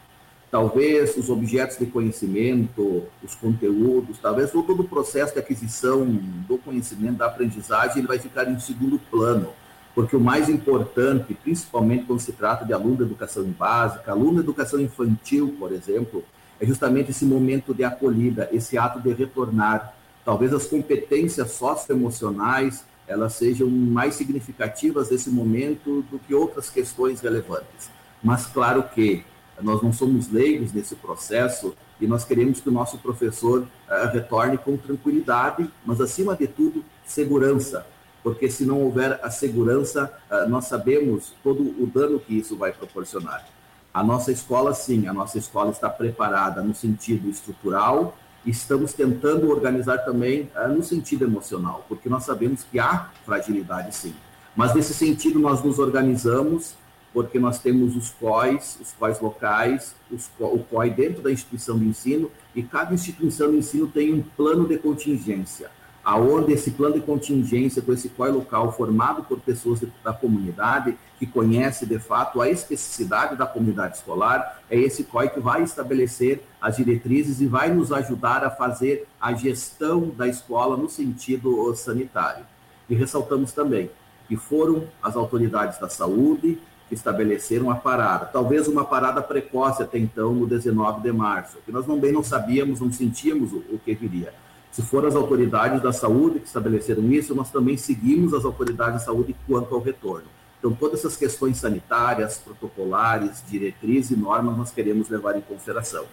[0.51, 6.07] Talvez os objetos de conhecimento, os conteúdos, talvez todo o processo de aquisição
[6.49, 9.49] do conhecimento, da aprendizagem, ele vai ficar em segundo plano,
[9.95, 14.41] porque o mais importante, principalmente quando se trata de aluno de educação básica, aluno de
[14.41, 16.25] educação infantil, por exemplo,
[16.61, 19.95] é justamente esse momento de acolhida, esse ato de retornar.
[20.25, 27.91] Talvez as competências socioemocionais elas sejam mais significativas nesse momento do que outras questões relevantes.
[28.23, 29.25] Mas claro que
[29.63, 34.59] nós não somos leigos nesse processo e nós queremos que o nosso professor uh, retorne
[34.59, 37.87] com tranquilidade, mas acima de tudo, segurança,
[38.23, 42.73] porque se não houver a segurança, uh, nós sabemos todo o dano que isso vai
[42.73, 43.47] proporcionar.
[43.95, 49.99] A nossa escola, sim, a nossa escola está preparada no sentido estrutural, estamos tentando organizar
[49.99, 54.15] também uh, no sentido emocional, porque nós sabemos que há fragilidade, sim.
[54.55, 56.75] Mas nesse sentido, nós nos organizamos,
[57.17, 61.87] porque nós temos os COIs, os COIs locais, os, o COI dentro da instituição de
[61.87, 65.71] ensino, e cada instituição de ensino tem um plano de contingência
[66.05, 71.27] aonde esse plano de contingência com esse COI local formado por pessoas da comunidade que
[71.27, 76.77] conhece de fato a especificidade da comunidade escolar, é esse COI que vai estabelecer as
[76.77, 82.45] diretrizes e vai nos ajudar a fazer a gestão da escola no sentido sanitário.
[82.89, 83.91] E ressaltamos também
[84.29, 86.61] que foram as autoridades da saúde,
[86.91, 91.85] estabeleceram a parada, talvez uma parada precoce até então, no 19 de março, que nós
[91.85, 94.33] também não sabíamos, não sentíamos o, o que viria.
[94.71, 99.07] Se foram as autoridades da saúde que estabeleceram isso, nós também seguimos as autoridades de
[99.07, 100.27] saúde quanto ao retorno.
[100.59, 106.05] Então, todas essas questões sanitárias, protocolares, diretrizes e normas, nós queremos levar em consideração.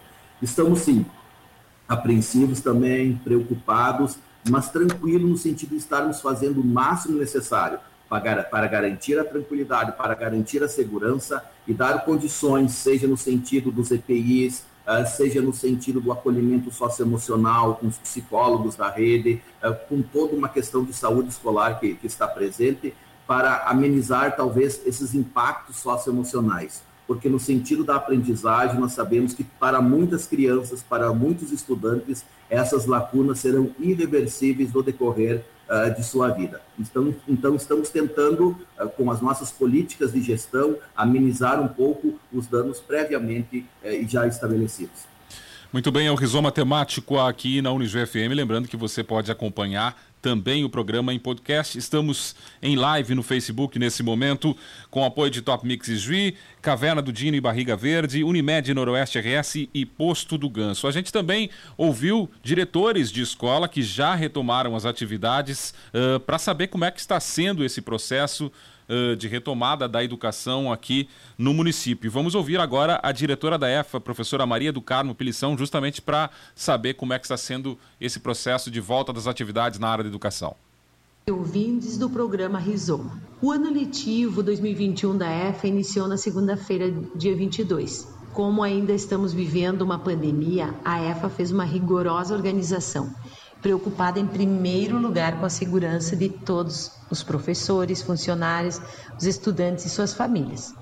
[0.42, 1.06] Estamos, sim,
[1.88, 4.18] apreensivos também, preocupados,
[4.50, 7.80] mas tranquilos no sentido de estarmos fazendo o máximo necessário
[8.22, 13.92] para, garantir a tranquilidade, para garantir a segurança e dar condições, seja no sentido dos
[13.92, 20.02] EPIs, Uh, seja no sentido do acolhimento socioemocional, com os psicólogos da rede, uh, com
[20.02, 22.94] toda uma questão de saúde escolar que, que está presente,
[23.26, 26.84] para amenizar talvez esses impactos socioemocionais.
[27.08, 32.86] Porque no sentido da aprendizagem, nós sabemos que para muitas crianças, para muitos estudantes, essas
[32.86, 36.62] lacunas serão irreversíveis no decorrer uh, de sua vida.
[36.80, 42.48] Então, então estamos tentando, uh, com as nossas políticas de gestão, amenizar um pouco os
[42.48, 45.14] danos previamente uh, já estabelecidos.
[45.72, 48.36] Muito bem, é o Rizoma Temático aqui na Unijo FM.
[48.36, 51.78] Lembrando que você pode acompanhar também o programa em podcast.
[51.78, 54.56] Estamos em live no Facebook nesse momento,
[54.90, 59.68] com apoio de Top Mix Juí, Caverna do Dino e Barriga Verde, Unimed Noroeste RS
[59.74, 60.88] e Posto do Ganso.
[60.88, 66.68] A gente também ouviu diretores de escola que já retomaram as atividades uh, para saber
[66.68, 68.50] como é que está sendo esse processo
[69.18, 71.08] de retomada da educação aqui
[71.38, 72.12] no município.
[72.12, 76.96] Vamos ouvir agora a diretora da EFA, professora Maria do Carmo Pilição, justamente para saber
[76.96, 80.56] como é que está sendo esse processo de volta das atividades na área da educação.
[81.30, 83.22] Ouvintes do programa Rizoma.
[83.42, 88.08] O ano letivo 2021 da EFA iniciou na segunda-feira, dia 22.
[88.34, 93.14] Como ainda estamos vivendo uma pandemia, a EFA fez uma rigorosa organização
[93.64, 98.80] preocupada em primeiro lugar com a segurança de todos os professores, funcionários,
[99.18, 100.76] os estudantes e suas famílias.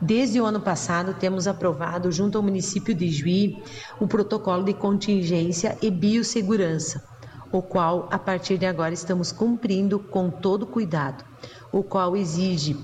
[0.00, 3.62] Desde o ano passado, temos aprovado, junto ao município de Juí,
[3.98, 7.02] o protocolo de contingência e biossegurança,
[7.50, 11.24] o qual, a partir de agora, estamos cumprindo com todo cuidado,
[11.72, 12.76] o qual exige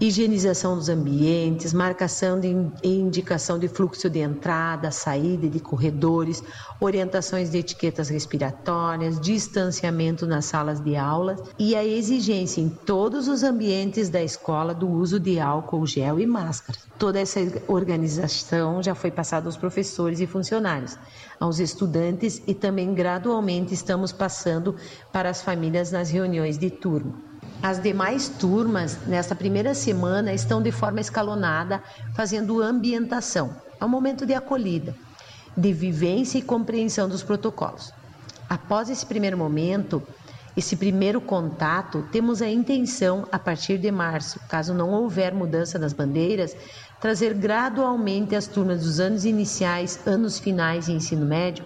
[0.00, 2.48] higienização dos ambientes, marcação de
[2.82, 6.42] indicação de fluxo de entrada, saída de corredores,
[6.80, 13.42] orientações de etiquetas respiratórias, distanciamento nas salas de aula e a exigência em todos os
[13.42, 16.78] ambientes da escola do uso de álcool gel e máscara.
[16.98, 20.98] Toda essa organização já foi passada aos professores e funcionários,
[21.38, 24.74] aos estudantes e também gradualmente estamos passando
[25.12, 27.33] para as famílias nas reuniões de turno.
[27.64, 31.82] As demais turmas, nesta primeira semana, estão de forma escalonada,
[32.14, 33.56] fazendo ambientação.
[33.80, 34.94] É um momento de acolhida,
[35.56, 37.90] de vivência e compreensão dos protocolos.
[38.50, 40.02] Após esse primeiro momento,
[40.54, 45.94] esse primeiro contato, temos a intenção, a partir de março, caso não houver mudança nas
[45.94, 46.54] bandeiras,
[47.00, 51.64] trazer gradualmente as turmas dos anos iniciais, anos finais e ensino médio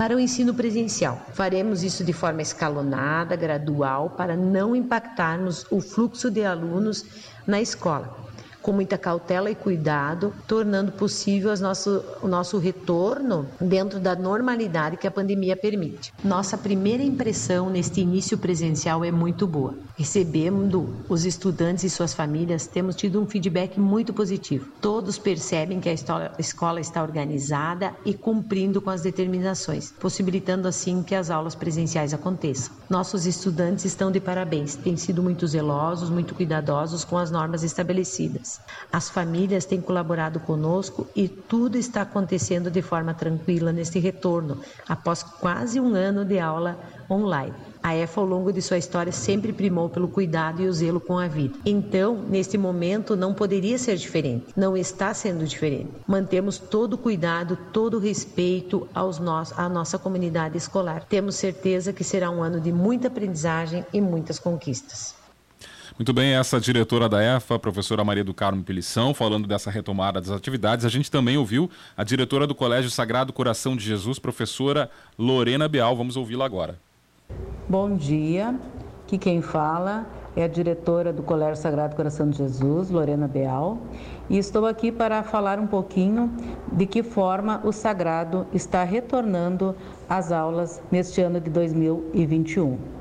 [0.00, 1.20] para o ensino presencial.
[1.34, 7.04] Faremos isso de forma escalonada, gradual, para não impactarmos o fluxo de alunos
[7.46, 8.29] na escola
[8.62, 15.06] com muita cautela e cuidado, tornando possível nosso, o nosso retorno dentro da normalidade que
[15.06, 16.12] a pandemia permite.
[16.22, 19.74] Nossa primeira impressão neste início presencial é muito boa.
[19.96, 24.68] Recebendo os estudantes e suas famílias, temos tido um feedback muito positivo.
[24.80, 25.94] Todos percebem que a
[26.38, 32.74] escola está organizada e cumprindo com as determinações, possibilitando assim que as aulas presenciais aconteçam.
[32.88, 38.49] Nossos estudantes estão de parabéns, têm sido muito zelosos, muito cuidadosos com as normas estabelecidas.
[38.92, 45.22] As famílias têm colaborado conosco e tudo está acontecendo de forma tranquila neste retorno, após
[45.22, 46.78] quase um ano de aula
[47.08, 47.54] online.
[47.82, 51.18] A EFA, ao longo de sua história, sempre primou pelo cuidado e o zelo com
[51.18, 51.58] a vida.
[51.64, 54.46] Então, neste momento, não poderia ser diferente.
[54.54, 55.90] Não está sendo diferente.
[56.06, 61.04] Mantemos todo o cuidado, todo o respeito aos nós, à nossa comunidade escolar.
[61.08, 65.19] Temos certeza que será um ano de muita aprendizagem e muitas conquistas.
[65.98, 70.30] Muito bem, essa diretora da EFA, professora Maria do Carmo Pelição, falando dessa retomada das
[70.30, 70.84] atividades.
[70.84, 75.94] A gente também ouviu a diretora do Colégio Sagrado Coração de Jesus, professora Lorena Beal.
[75.96, 76.78] Vamos ouvi-la agora.
[77.68, 78.54] Bom dia,
[79.04, 83.78] aqui quem fala é a diretora do Colégio Sagrado Coração de Jesus, Lorena Beal,
[84.28, 86.32] e estou aqui para falar um pouquinho
[86.72, 89.74] de que forma o Sagrado está retornando
[90.08, 92.99] às aulas neste ano de 2021.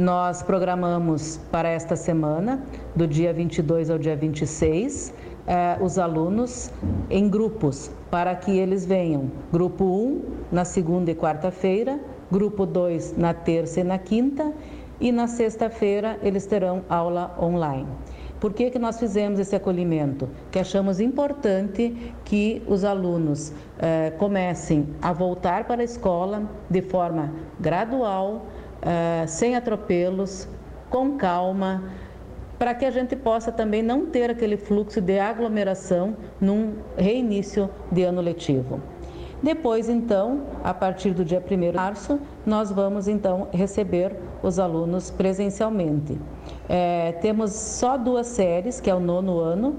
[0.00, 2.64] Nós programamos para esta semana,
[2.96, 5.12] do dia 22 ao dia 26,
[5.46, 6.70] eh, os alunos
[7.10, 9.30] em grupos, para que eles venham.
[9.52, 12.00] Grupo 1 na segunda e quarta-feira,
[12.32, 14.54] grupo 2 na terça e na quinta,
[14.98, 17.86] e na sexta-feira eles terão aula online.
[18.40, 20.30] Por que, que nós fizemos esse acolhimento?
[20.50, 27.34] Que achamos importante que os alunos eh, comecem a voltar para a escola de forma
[27.60, 28.46] gradual,
[28.82, 30.48] eh, sem atropelos,
[30.88, 31.82] com calma,
[32.58, 38.02] para que a gente possa também não ter aquele fluxo de aglomeração num reinício de
[38.02, 38.80] ano letivo.
[39.42, 45.10] Depois, então, a partir do dia 1 de março, nós vamos então receber os alunos
[45.10, 46.18] presencialmente.
[46.68, 49.76] É, temos só duas séries, que é o nono ano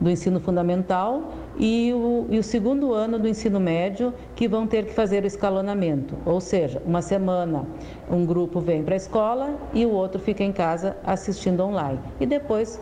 [0.00, 4.86] do ensino fundamental e o, e o, segundo ano do ensino médio, que vão ter
[4.86, 6.16] que fazer o escalonamento.
[6.26, 7.64] Ou seja, uma semana
[8.10, 12.00] um grupo vem para a escola e o outro fica em casa assistindo online.
[12.18, 12.80] E depois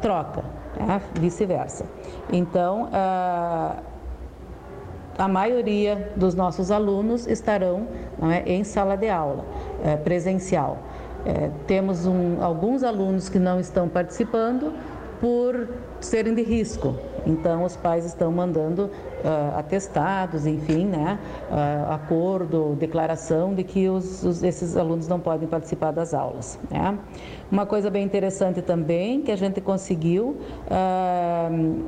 [0.00, 0.42] troca,
[0.78, 1.02] né?
[1.20, 1.86] vice-versa.
[2.32, 3.76] Então, ah,
[5.18, 7.86] a maioria dos nossos alunos estarão
[8.22, 9.44] é, em sala de aula
[9.84, 10.78] é, presencial.
[11.24, 14.72] É, temos um, alguns alunos que não estão participando
[15.20, 15.68] por
[16.00, 16.94] serem de risco.
[17.26, 21.18] Então, os pais estão mandando uh, atestados, enfim, né,
[21.50, 26.58] uh, acordo, declaração de que os, os, esses alunos não podem participar das aulas.
[26.70, 26.98] Né.
[27.50, 31.84] Uma coisa bem interessante também que a gente conseguiu uh,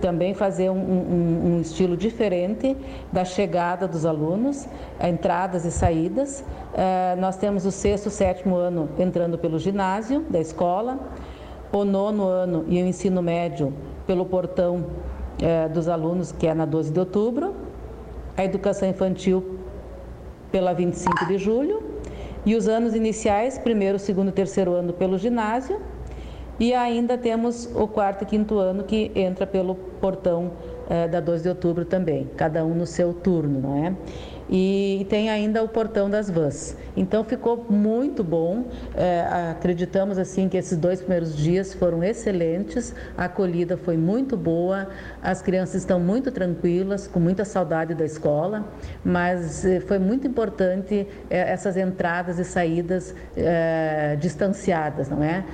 [0.00, 2.76] também fazer um, um, um, estilo diferente
[3.12, 4.68] da chegada dos alunos,
[5.02, 6.40] entradas e saídas.
[6.40, 10.98] Uh, nós temos o sexto, sétimo ano entrando pelo ginásio da escola,
[11.72, 13.72] o nono ano e o ensino médio
[14.06, 17.54] pelo portão uh, dos alunos, que é na 12 de outubro,
[18.36, 19.58] a educação infantil
[20.50, 21.82] pela 25 de julho,
[22.44, 25.80] e os anos iniciais, primeiro, segundo e terceiro ano pelo ginásio,
[26.58, 30.52] e ainda temos o quarto e quinto ano que entra pelo portão
[30.88, 33.94] eh, da 12 de outubro também, cada um no seu turno, não é?
[34.48, 36.76] E tem ainda o portão das vans.
[36.96, 38.64] Então ficou muito bom.
[38.94, 42.94] É, acreditamos assim que esses dois primeiros dias foram excelentes.
[43.16, 44.88] A acolhida foi muito boa.
[45.22, 48.64] As crianças estão muito tranquilas, com muita saudade da escola.
[49.04, 55.44] Mas é, foi muito importante é, essas entradas e saídas é, distanciadas, não é?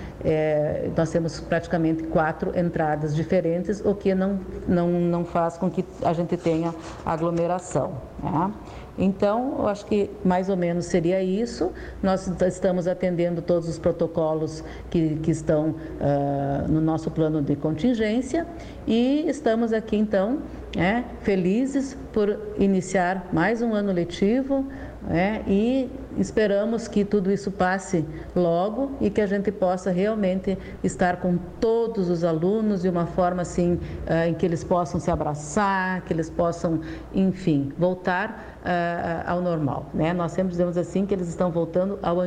[0.96, 6.12] Nós temos praticamente quatro entradas diferentes, o que não não não faz com que a
[6.12, 6.74] gente tenha
[7.04, 7.94] aglomeração.
[8.22, 8.52] Né?
[8.98, 11.72] Então, eu acho que mais ou menos seria isso.
[12.02, 18.46] Nós estamos atendendo todos os protocolos que, que estão uh, no nosso plano de contingência
[18.86, 20.40] e estamos aqui, então,
[20.76, 24.66] é, felizes por iniciar mais um ano letivo
[25.10, 28.04] é, e esperamos que tudo isso passe
[28.34, 33.42] logo e que a gente possa realmente estar com todos os alunos de uma forma
[33.42, 36.80] assim uh, em que eles possam se abraçar, que eles possam,
[37.14, 39.86] enfim, voltar uh, ao normal.
[39.94, 40.12] Né?
[40.12, 42.22] Nós sempre dizemos assim que eles estão voltando ao, uh,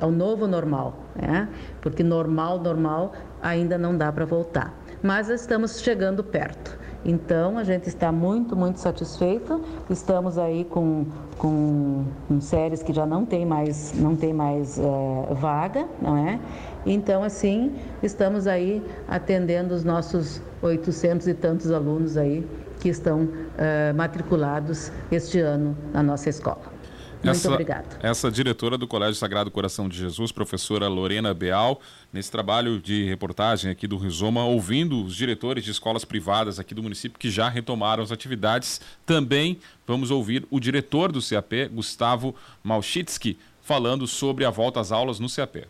[0.00, 1.48] ao novo normal, né?
[1.80, 4.74] porque normal, normal ainda não dá para voltar.
[5.02, 6.85] Mas estamos chegando perto.
[7.08, 9.60] Então, a gente está muito, muito satisfeita.
[9.88, 11.06] Estamos aí com,
[11.38, 16.40] com, com séries que já não tem mais, não tem mais uh, vaga, não é?
[16.84, 22.44] Então, assim, estamos aí atendendo os nossos 800 e tantos alunos aí
[22.80, 26.75] que estão uh, matriculados este ano na nossa escola.
[27.22, 27.86] Muito essa, obrigada.
[28.02, 31.80] Essa diretora do Colégio Sagrado Coração de Jesus, professora Lorena Beal,
[32.12, 36.82] nesse trabalho de reportagem aqui do Rizoma, ouvindo os diretores de escolas privadas aqui do
[36.82, 38.80] município que já retomaram as atividades.
[39.04, 45.18] Também vamos ouvir o diretor do CAP, Gustavo Malchitsky, falando sobre a volta às aulas
[45.18, 45.66] no CAP.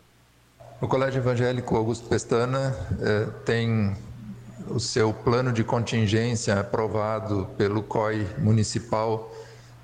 [0.79, 3.95] O Colégio Evangélico Augusto Pestana eh, tem
[4.69, 9.31] o seu plano de contingência aprovado pelo COI municipal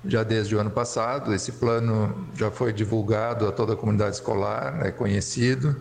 [0.06, 1.34] já desde o ano passado.
[1.34, 5.76] Esse plano já foi divulgado a toda a comunidade escolar, é conhecido.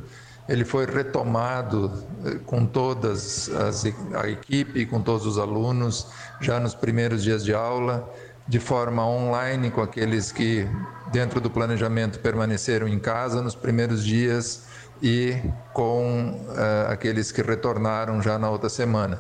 [0.48, 1.92] Ele foi retomado
[2.26, 6.08] eh, com todas as, a equipe, com todos os alunos,
[6.42, 8.10] já nos primeiros dias de aula,
[8.46, 10.68] de forma online, com aqueles que,
[11.12, 14.64] dentro do planejamento, permaneceram em casa nos primeiros dias
[15.02, 15.38] e
[15.74, 19.20] com uh, aqueles que retornaram já na outra semana.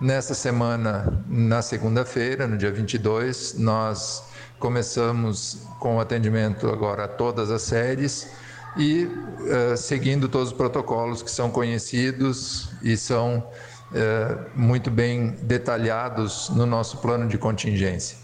[0.00, 4.24] Nessa semana, na segunda-feira, no dia 22, nós
[4.58, 8.28] Começamos com o atendimento agora a todas as séries
[8.76, 16.50] e uh, seguindo todos os protocolos que são conhecidos e são uh, muito bem detalhados
[16.50, 18.16] no nosso plano de contingência.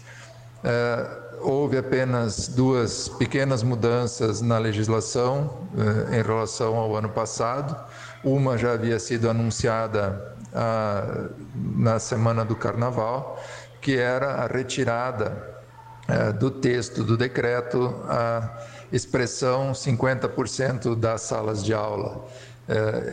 [0.63, 5.67] Uh, houve apenas duas pequenas mudanças na legislação
[6.11, 7.75] em relação ao ano passado.
[8.23, 13.41] Uma já havia sido anunciada ah, na semana do Carnaval,
[13.79, 15.60] que era a retirada
[16.39, 18.59] do texto do decreto a
[18.91, 22.27] expressão 50% das salas de aula.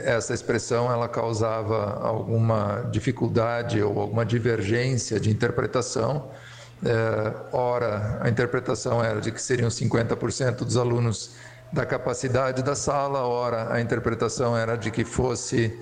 [0.04, 6.30] essa expressão ela causava alguma dificuldade ou alguma divergência de interpretação.
[7.52, 11.36] ora, a interpretação era de que seriam 50% dos alunos
[11.72, 15.78] da capacidade da sala, ora a interpretação era de que fosse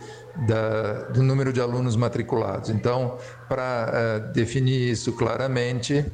[0.47, 2.71] da, do número de alunos matriculados.
[2.71, 3.17] Então,
[3.49, 6.05] para definir isso claramente,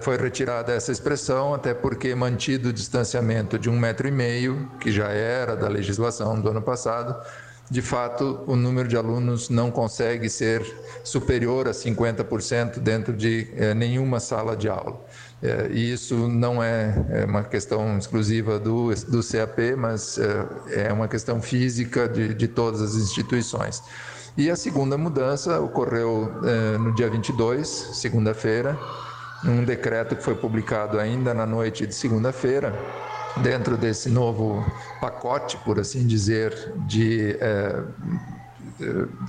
[0.00, 4.90] foi retirada essa expressão, até porque mantido o distanciamento de um metro e meio, que
[4.90, 7.14] já era da legislação do ano passado,
[7.70, 10.64] de fato, o número de alunos não consegue ser
[11.04, 14.98] superior a 50% dentro de eh, nenhuma sala de aula.
[15.42, 20.18] É, e isso não é, é, uma questão exclusiva do, do CAP, mas
[20.70, 23.82] é, uma questão física de, de todas as instituições.
[24.36, 26.32] E a segunda mudança ocorreu
[26.78, 28.78] no dia 22, segunda-feira,
[29.42, 32.74] num decreto que foi publicado ainda na noite de segunda-feira,
[33.42, 34.64] dentro desse novo
[35.00, 37.82] pacote, por assim dizer, de, é,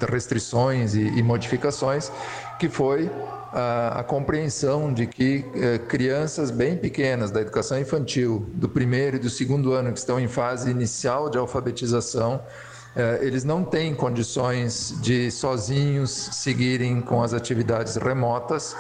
[0.10, 2.12] restrições e, e modificações,
[2.60, 3.10] que foi
[3.52, 9.20] a, a compreensão de que eh, crianças bem pequenas da educação infantil, do primeiro e
[9.20, 12.42] do segundo ano, que estão em fase inicial de alfabetização,
[13.22, 18.76] eles não têm condições de sozinhos seguirem com as atividades remotas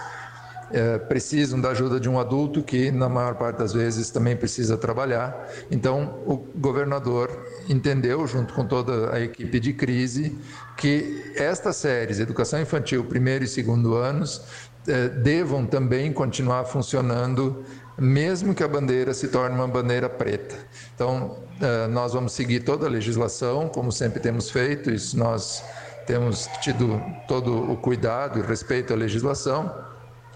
[0.72, 4.78] é, precisam da ajuda de um adulto que, na maior parte das vezes, também precisa
[4.78, 5.50] trabalhar.
[5.72, 7.30] Então, o governador
[7.68, 10.38] entendeu, junto com toda a equipe de crise,
[10.78, 14.42] que estas séries, educação infantil, primeiro e segundo anos,
[14.88, 17.64] é, devam também continuar funcionando,
[17.98, 20.56] mesmo que a bandeira se torne uma bandeira preta.
[20.96, 25.64] Então, é, nós vamos seguir toda a legislação, como sempre temos feito, isso nós
[26.06, 29.89] temos tido todo o cuidado e respeito à legislação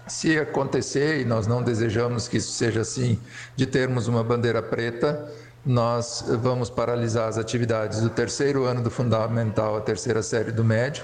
[0.06, 3.18] se acontecer, e nós não desejamos que isso seja assim,
[3.56, 5.30] de termos uma bandeira preta,
[5.64, 11.02] nós vamos paralisar as atividades do terceiro ano do fundamental, a terceira série do médio,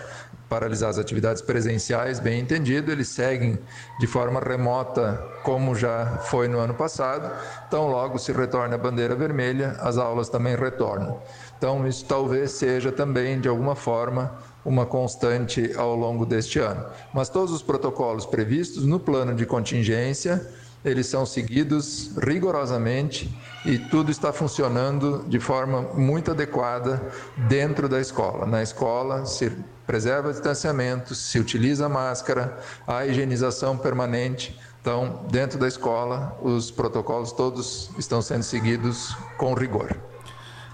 [0.51, 3.57] paralisar as atividades presenciais, bem entendido, eles seguem
[4.01, 7.31] de forma remota, como já foi no ano passado.
[7.69, 11.23] Então, logo se retorna a bandeira vermelha, as aulas também retornam.
[11.57, 14.35] Então, isso talvez seja também, de alguma forma,
[14.65, 16.85] uma constante ao longo deste ano.
[17.15, 20.45] Mas todos os protocolos previstos no plano de contingência,
[20.85, 23.31] eles são seguidos rigorosamente
[23.65, 27.13] e tudo está funcionando de forma muito adequada
[27.49, 28.47] dentro da escola.
[28.47, 29.53] Na escola se
[29.87, 34.59] preserva o distanciamento, se utiliza a máscara, a higienização permanente.
[34.81, 39.95] Então, dentro da escola, os protocolos todos estão sendo seguidos com rigor.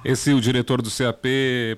[0.05, 1.27] Esse é o diretor do CAP,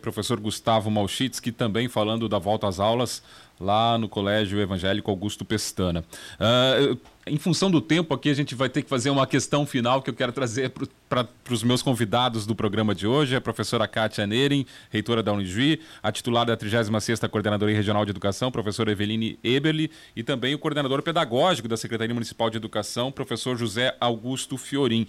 [0.02, 3.22] professor Gustavo Malchitsky, também falando da volta às aulas
[3.58, 6.04] lá no Colégio Evangélico Augusto Pestana.
[6.38, 6.98] Uh,
[7.30, 10.10] em função do tempo aqui, a gente vai ter que fazer uma questão final que
[10.10, 10.72] eu quero trazer
[11.08, 15.80] para os meus convidados do programa de hoje, a professora Kátia Neren, reitora da Unijuí,
[16.02, 21.02] a titular da 36ª Coordenadoria Regional de Educação, professor Eveline Eberli, e também o coordenador
[21.02, 25.06] pedagógico da Secretaria Municipal de Educação, professor José Augusto Fiorim.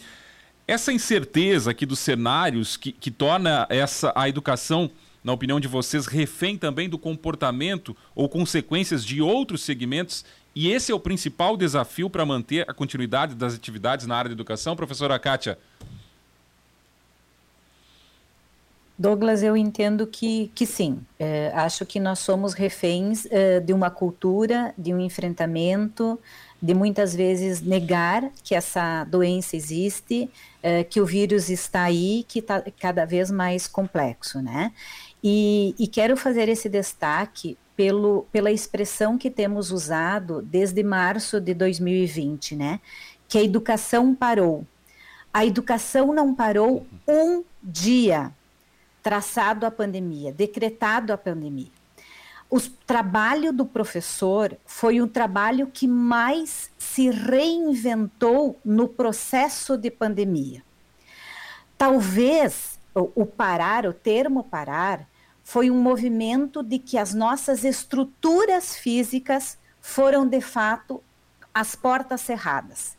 [0.67, 4.91] Essa incerteza aqui dos cenários que, que torna essa a educação,
[5.23, 10.23] na opinião de vocês, refém também do comportamento ou consequências de outros segmentos,
[10.55, 14.33] e esse é o principal desafio para manter a continuidade das atividades na área da
[14.33, 15.57] educação, professora Kátia?
[18.99, 20.99] Douglas, eu entendo que, que sim.
[21.17, 26.19] É, acho que nós somos reféns é, de uma cultura, de um enfrentamento,
[26.61, 30.29] de muitas vezes negar que essa doença existe,
[30.61, 34.73] é, que o vírus está aí, que está cada vez mais complexo, né?
[35.23, 41.53] E, e quero fazer esse destaque pelo, pela expressão que temos usado desde março de
[41.53, 42.81] 2020, né?
[43.25, 44.67] Que a educação parou.
[45.33, 48.33] A educação não parou um dia
[49.01, 51.71] traçado a pandemia, decretado a pandemia.
[52.49, 60.61] O trabalho do professor foi o trabalho que mais se reinventou no processo de pandemia.
[61.77, 65.07] Talvez o, o parar, o termo parar,
[65.49, 71.01] foi um movimento de que as nossas estruturas físicas foram de fato
[71.51, 72.95] as portas cerradas.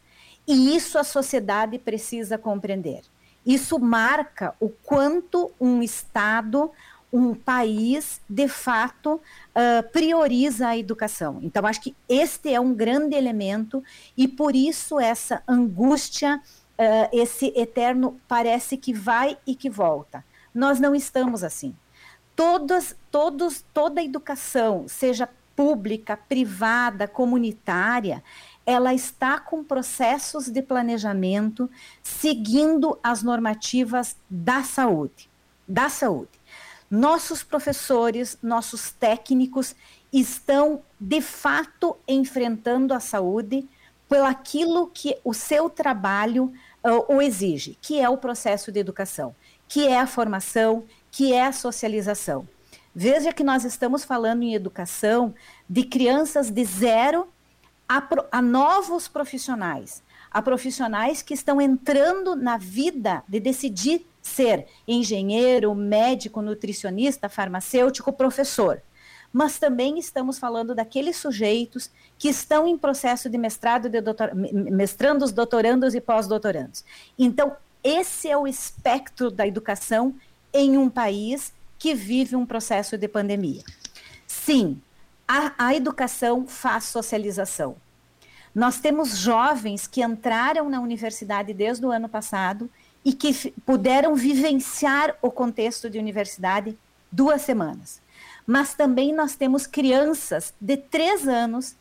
[0.48, 3.02] E isso a sociedade precisa compreender.
[3.46, 6.72] Isso marca o quanto um Estado,
[7.12, 11.38] um país, de fato, uh, prioriza a educação.
[11.44, 13.80] Então, acho que este é um grande elemento
[14.16, 16.42] e por isso essa angústia,
[16.76, 20.24] uh, esse eterno parece que vai e que volta.
[20.52, 21.76] Nós não estamos assim.
[22.40, 28.24] Todas, todos, toda a educação, seja pública, privada, comunitária,
[28.64, 31.68] ela está com processos de planejamento
[32.02, 35.28] seguindo as normativas da saúde,
[35.68, 36.30] da saúde.
[36.90, 39.76] nossos professores, nossos técnicos
[40.10, 43.68] estão de fato enfrentando a saúde
[44.08, 46.50] pelo aquilo que o seu trabalho
[46.82, 49.36] uh, o exige, que é o processo de educação,
[49.68, 52.46] que é a formação, que é a socialização.
[52.94, 55.34] Veja que nós estamos falando em educação
[55.68, 57.28] de crianças de zero
[57.88, 58.02] a,
[58.32, 66.42] a novos profissionais, a profissionais que estão entrando na vida de decidir ser engenheiro, médico,
[66.42, 68.82] nutricionista, farmacêutico, professor.
[69.32, 75.30] Mas também estamos falando daqueles sujeitos que estão em processo de mestrado, de doutor, mestrandos,
[75.30, 76.84] doutorandos e pós-doutorandos.
[77.16, 80.14] Então, esse é o espectro da educação
[80.52, 83.62] em um país que vive um processo de pandemia.
[84.26, 84.80] Sim,
[85.26, 87.76] a, a educação faz socialização.
[88.54, 92.68] Nós temos jovens que entraram na universidade desde o ano passado
[93.04, 96.76] e que puderam vivenciar o contexto de universidade
[97.10, 98.02] duas semanas.
[98.46, 101.76] Mas também nós temos crianças de três anos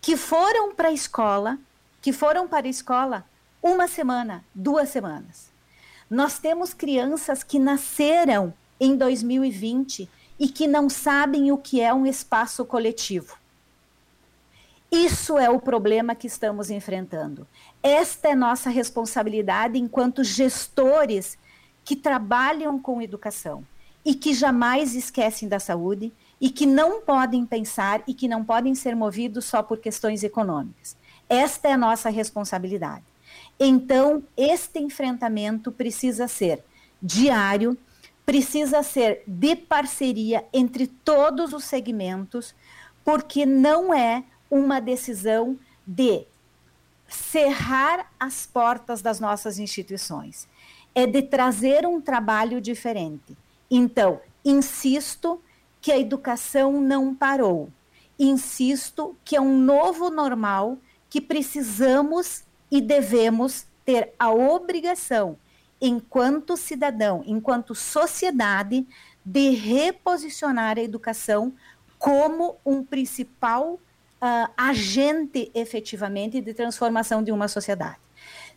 [0.00, 1.58] que foram para a escola,
[2.00, 3.24] que foram para a escola
[3.62, 5.53] uma semana, duas semanas.
[6.08, 12.06] Nós temos crianças que nasceram em 2020 e que não sabem o que é um
[12.06, 13.36] espaço coletivo.
[14.90, 17.46] Isso é o problema que estamos enfrentando.
[17.82, 21.36] Esta é nossa responsabilidade enquanto gestores
[21.84, 23.64] que trabalham com educação
[24.04, 28.74] e que jamais esquecem da saúde e que não podem pensar e que não podem
[28.74, 30.96] ser movidos só por questões econômicas.
[31.28, 33.13] Esta é a nossa responsabilidade.
[33.58, 36.64] Então, este enfrentamento precisa ser
[37.00, 37.78] diário,
[38.26, 42.54] precisa ser de parceria entre todos os segmentos,
[43.04, 46.26] porque não é uma decisão de
[47.06, 50.48] cerrar as portas das nossas instituições,
[50.94, 53.36] é de trazer um trabalho diferente.
[53.70, 55.40] Então, insisto
[55.80, 57.68] que a educação não parou.
[58.18, 60.78] Insisto que é um novo normal
[61.10, 62.44] que precisamos
[62.74, 65.38] e devemos ter a obrigação
[65.80, 68.84] enquanto cidadão, enquanto sociedade,
[69.24, 71.52] de reposicionar a educação
[71.96, 77.98] como um principal uh, agente efetivamente de transformação de uma sociedade.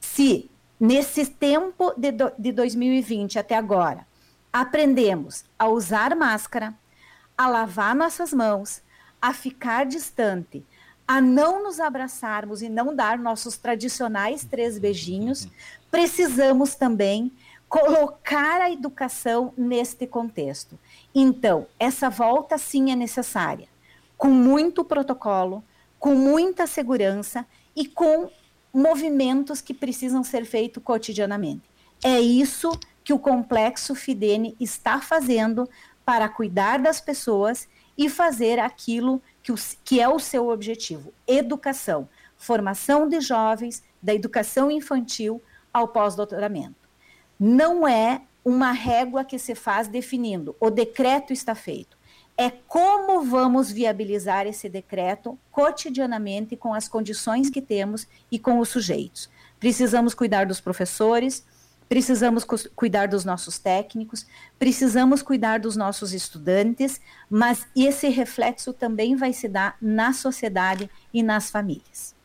[0.02, 0.50] Se
[0.80, 4.08] nesse tempo de, do, de 2020 até agora
[4.52, 6.74] aprendemos a usar máscara,
[7.38, 8.82] a lavar nossas mãos,
[9.22, 10.66] a ficar distante,
[11.08, 15.48] a não nos abraçarmos e não dar nossos tradicionais três beijinhos,
[15.90, 17.32] precisamos também
[17.70, 20.78] colocar a educação neste contexto.
[21.16, 23.68] Então, essa volta sim é necessária,
[24.18, 25.64] com muito protocolo,
[26.00, 27.46] com muita segurança
[27.76, 28.30] e com
[28.74, 31.64] movimentos que precisam ser feitos cotidianamente.
[32.04, 35.70] É isso que o complexo Fidene está fazendo
[36.06, 37.68] para cuidar das pessoas
[37.98, 44.14] e fazer aquilo que, o, que é o seu objetivo: educação, formação de jovens, da
[44.14, 45.42] educação infantil
[45.74, 46.88] ao pós-doutoramento.
[47.40, 51.98] Não é uma régua que se faz definindo, o decreto está feito.
[52.38, 58.70] É como vamos viabilizar esse decreto cotidianamente com as condições que temos e com os
[58.70, 59.28] sujeitos.
[59.60, 61.44] Precisamos cuidar dos professores,
[61.88, 64.26] precisamos cuidar dos nossos técnicos,
[64.60, 71.24] precisamos cuidar dos nossos estudantes, mas esse reflexo também vai se dar na sociedade e
[71.24, 72.16] nas famílias.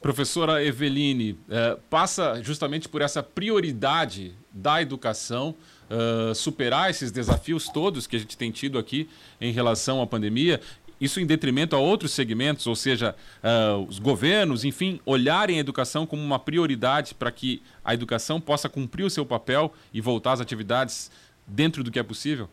[0.00, 5.54] Professora Eveline, eh, passa justamente por essa prioridade da educação,
[5.88, 9.08] uh, superar esses desafios todos que a gente tem tido aqui
[9.40, 10.60] em relação à pandemia
[11.02, 16.06] isso em detrimento a outros segmentos, ou seja, uh, os governos, enfim, olharem a educação
[16.06, 20.40] como uma prioridade para que a educação possa cumprir o seu papel e voltar às
[20.40, 21.10] atividades
[21.44, 22.48] dentro do que é possível?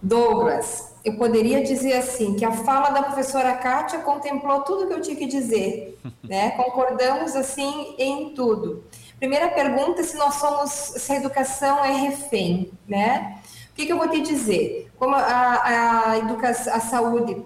[0.00, 5.00] Douglas, eu poderia dizer assim que a fala da professora Kátia contemplou tudo que eu
[5.02, 6.52] tinha que dizer, né?
[6.52, 8.82] Concordamos assim em tudo.
[9.18, 13.35] Primeira pergunta se nós somos se a educação é refém, né?
[13.76, 14.90] Que, que eu vou te dizer?
[14.98, 17.44] Como a, a, educação, a saúde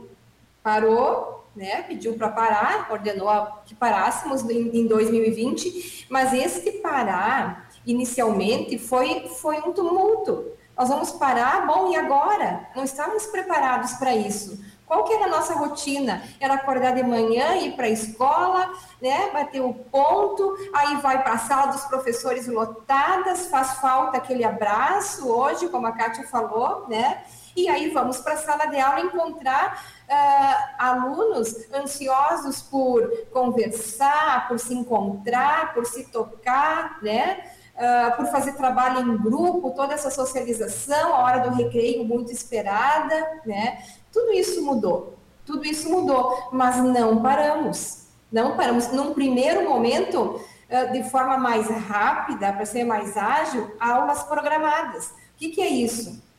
[0.62, 3.28] parou, né, pediu para parar, ordenou
[3.66, 10.52] que parássemos em, em 2020, mas esse parar, inicialmente, foi, foi um tumulto.
[10.78, 12.68] Nós vamos parar, bom, e agora?
[12.76, 14.64] Não estávamos preparados para isso.
[14.90, 16.20] Qual que era a nossa rotina?
[16.40, 21.34] Era acordar de manhã, ir para a escola, né, bater o ponto, aí vai para
[21.34, 27.22] a sala dos professores lotadas, faz falta aquele abraço hoje, como a Kátia falou, né?
[27.54, 34.58] E aí vamos para a sala de aula encontrar uh, alunos ansiosos por conversar, por
[34.58, 37.48] se encontrar, por se tocar, né?
[37.80, 43.40] Uh, por fazer trabalho em grupo, toda essa socialização, a hora do recreio muito esperada,
[43.46, 43.82] né?
[44.12, 45.16] Tudo isso mudou,
[45.46, 48.92] tudo isso mudou, mas não paramos, não paramos.
[48.92, 55.06] Num primeiro momento, uh, de forma mais rápida, para ser mais ágil, aulas programadas.
[55.06, 56.30] O que, que é isso?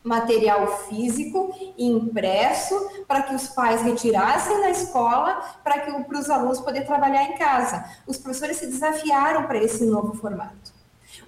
[0.00, 2.74] material físico impresso
[3.06, 7.36] para que os pais retirassem da escola para que para os alunos poderem trabalhar em
[7.36, 7.84] casa.
[8.06, 10.77] Os professores se desafiaram para esse novo formato.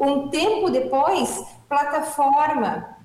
[0.01, 2.96] Um tempo depois, plataforma,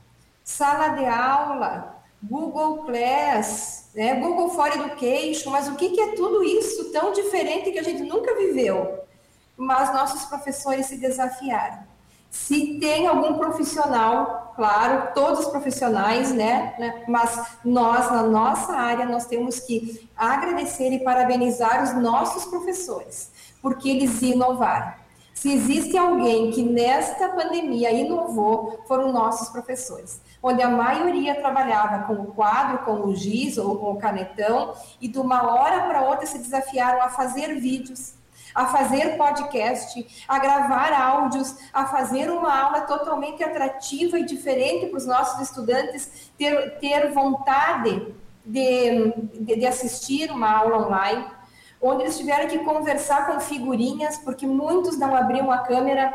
[0.42, 6.42] sala de aula, Google Class, né, Google for Education, mas o que, que é tudo
[6.42, 9.00] isso tão diferente que a gente nunca viveu?
[9.58, 11.84] Mas nossos professores se desafiaram.
[12.30, 17.04] Se tem algum profissional, claro, todos os profissionais, né, né?
[17.08, 23.32] Mas nós, na nossa área, nós temos que agradecer e parabenizar os nossos professores,
[23.62, 25.05] porque eles inovaram.
[25.36, 32.14] Se existe alguém que nesta pandemia inovou, foram nossos professores, onde a maioria trabalhava com
[32.14, 36.26] o quadro, com o giz ou com o canetão, e de uma hora para outra
[36.26, 38.16] se desafiaram a fazer vídeos,
[38.56, 44.98] a fazer podcast, a gravar áudios, a fazer uma aula totalmente atrativa e diferente para
[44.98, 48.16] os nossos estudantes ter, ter vontade
[48.46, 49.12] de,
[49.42, 51.26] de, de assistir uma aula online,
[51.82, 56.14] onde eles tiveram que conversar com figurinhas, porque muitos não abriam a câmera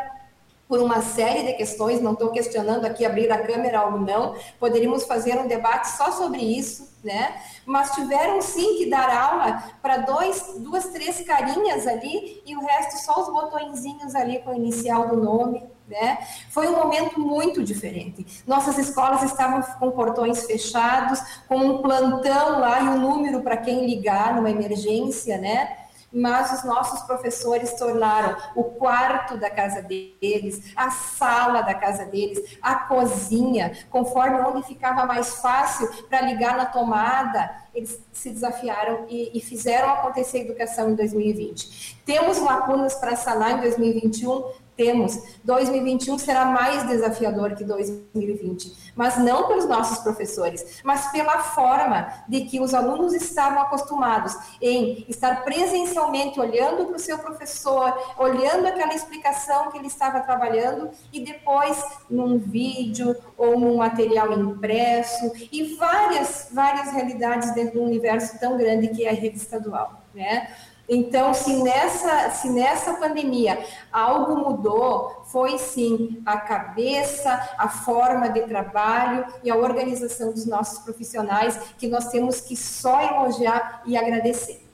[0.71, 5.05] por uma série de questões, não estou questionando aqui abrir a câmera ou não, poderíamos
[5.05, 7.41] fazer um debate só sobre isso, né?
[7.67, 13.05] Mas tiveram sim que dar aula para dois, duas, três carinhas ali e o resto
[13.05, 16.19] só os botõezinhos ali com o inicial do nome, né?
[16.49, 18.45] Foi um momento muito diferente.
[18.47, 23.85] Nossas escolas estavam com portões fechados, com um plantão lá e um número para quem
[23.85, 25.77] ligar numa emergência, né?
[26.13, 32.59] mas os nossos professores tornaram o quarto da casa deles, a sala da casa deles,
[32.61, 39.31] a cozinha, conforme onde ficava mais fácil para ligar na tomada, eles se desafiaram e,
[39.39, 42.01] e, fizeram acontecer a educação em 2020.
[42.05, 44.45] Temos lacunas para sanar em 2021?
[44.81, 45.39] Temos.
[45.45, 52.47] 2021 será mais desafiador que 2020, mas não pelos nossos professores, mas pela forma de
[52.47, 58.95] que os alunos estavam acostumados em estar presencialmente olhando para o seu professor, olhando aquela
[58.95, 66.49] explicação que ele estava trabalhando e depois num vídeo ou num material impresso e várias
[66.53, 70.49] várias realidades dentro de um universo tão grande que é a rede estadual, né?
[70.93, 78.41] Então, se nessa, se nessa pandemia algo mudou, foi sim a cabeça, a forma de
[78.41, 84.67] trabalho e a organização dos nossos profissionais, que nós temos que só elogiar e agradecer.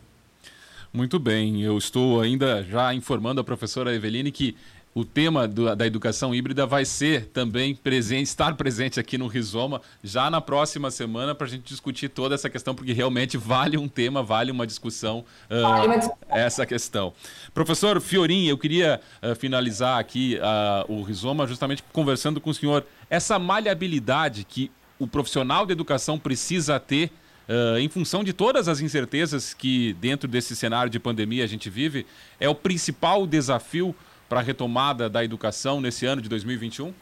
[0.90, 4.56] Muito bem, eu estou ainda já informando a professora Eveline que
[4.96, 9.82] o tema do, da educação híbrida vai ser também presente, estar presente aqui no Rizoma
[10.02, 13.88] já na próxima semana para a gente discutir toda essa questão, porque realmente vale um
[13.88, 17.12] tema, vale uma discussão uh, essa questão.
[17.52, 22.82] Professor Fiorin, eu queria uh, finalizar aqui uh, o Rizoma justamente conversando com o senhor.
[23.10, 27.12] Essa maleabilidade que o profissional de educação precisa ter
[27.48, 31.70] Uh, em função de todas as incertezas que dentro desse cenário de pandemia a gente
[31.70, 32.04] vive,
[32.40, 33.94] é o principal desafio
[34.28, 36.92] para a retomada da educação nesse ano de 2021?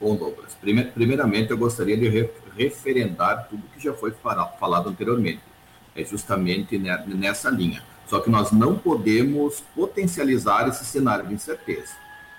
[0.00, 0.56] Bom, Douglas,
[0.94, 2.08] primeiramente eu gostaria de
[2.56, 5.40] referendar tudo que já foi falado anteriormente.
[5.94, 7.82] É justamente nessa linha.
[8.06, 11.92] Só que nós não podemos potencializar esse cenário de incerteza.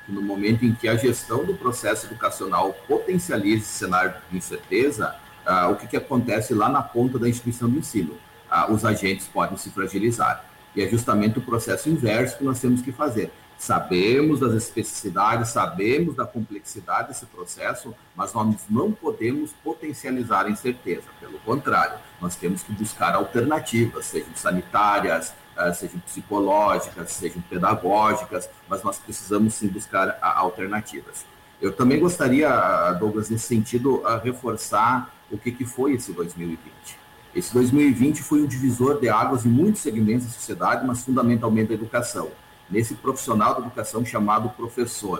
[0.08, 5.16] No momento em que a gestão do processo educacional potencializa esse cenário de incerteza,
[5.46, 8.18] ah, o que, que acontece lá na ponta da instituição de ensino?
[8.50, 10.44] Ah, os agentes podem se fragilizar.
[10.76, 13.32] E é justamente o processo inverso que nós temos que fazer
[13.62, 21.04] Sabemos das especificidades, sabemos da complexidade desse processo, mas nós não podemos potencializar a incerteza.
[21.20, 28.82] Pelo contrário, nós temos que buscar alternativas, sejam sanitárias, eh, sejam psicológicas, sejam pedagógicas, mas
[28.82, 31.24] nós precisamos sim buscar alternativas.
[31.62, 32.50] Eu também gostaria,
[32.94, 36.98] Douglas, nesse sentido, reforçar o que, que foi esse 2020.
[37.36, 41.76] Esse 2020 foi um divisor de águas em muitos segmentos da sociedade, mas fundamentalmente da
[41.76, 42.32] educação
[42.72, 45.20] nesse profissional da educação chamado professor.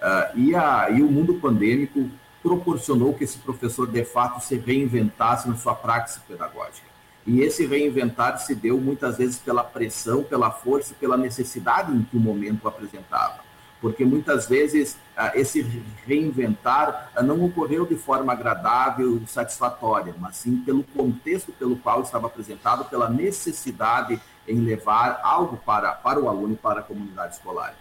[0.00, 2.08] Uh, e, a, e o mundo pandêmico
[2.42, 6.92] proporcionou que esse professor, de fato, se reinventasse na sua prática pedagógica.
[7.24, 12.16] E esse reinventar se deu muitas vezes pela pressão, pela força, pela necessidade em que
[12.16, 13.40] o momento apresentava.
[13.80, 15.60] Porque muitas vezes uh, esse
[16.04, 22.26] reinventar uh, não ocorreu de forma agradável satisfatória, mas sim pelo contexto pelo qual estava
[22.26, 27.74] apresentado, pela necessidade em levar algo para, para o aluno e para a comunidade escolar.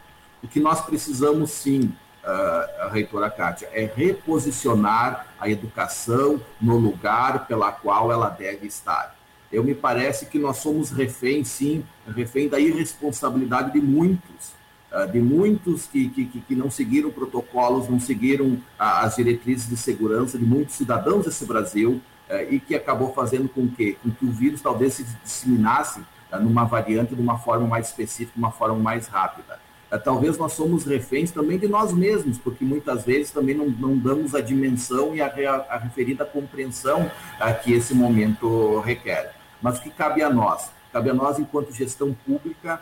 [0.43, 1.93] O que nós precisamos sim,
[2.24, 9.16] uh, reitora Kátia, é reposicionar a educação no lugar pela qual ela deve estar.
[9.51, 14.53] Eu me parece que nós somos refém, sim, refém da irresponsabilidade de muitos,
[14.91, 20.39] uh, de muitos que, que, que não seguiram protocolos, não seguiram as diretrizes de segurança,
[20.39, 22.01] de muitos cidadãos desse Brasil,
[22.49, 25.99] e que acabou fazendo com que, com que o vírus talvez se disseminasse
[26.40, 29.60] numa variante de uma forma mais específica, de uma forma mais rápida.
[29.92, 33.98] É, talvez nós somos reféns também de nós mesmos, porque muitas vezes também não, não
[33.98, 35.28] damos a dimensão e a,
[35.70, 39.36] a, referida compreensão a, que esse momento requer.
[39.62, 40.72] Mas o que cabe a nós?
[40.94, 42.82] Cabe a nós, enquanto gestão pública,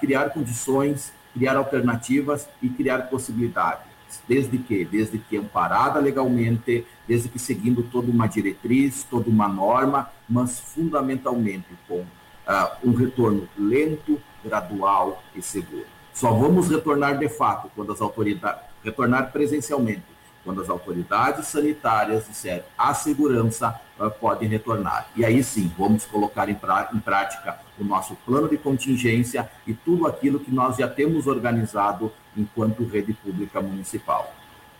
[0.00, 3.86] criar condições, criar alternativas e criar possibilidades.
[4.28, 4.84] Desde que?
[4.84, 11.66] Desde que amparada legalmente, desde que seguindo toda uma diretriz, toda uma norma, mas fundamentalmente
[11.86, 12.04] com
[12.46, 15.86] uh, um retorno lento, gradual e seguro.
[16.12, 20.04] Só vamos retornar de fato quando as autoridades retornar presencialmente,
[20.44, 25.08] quando as autoridades sanitárias disserem a segurança uh, pode retornar.
[25.16, 26.56] E aí sim, vamos colocar em,
[26.92, 32.12] em prática o nosso plano de contingência e tudo aquilo que nós já temos organizado
[32.36, 34.32] enquanto rede pública municipal.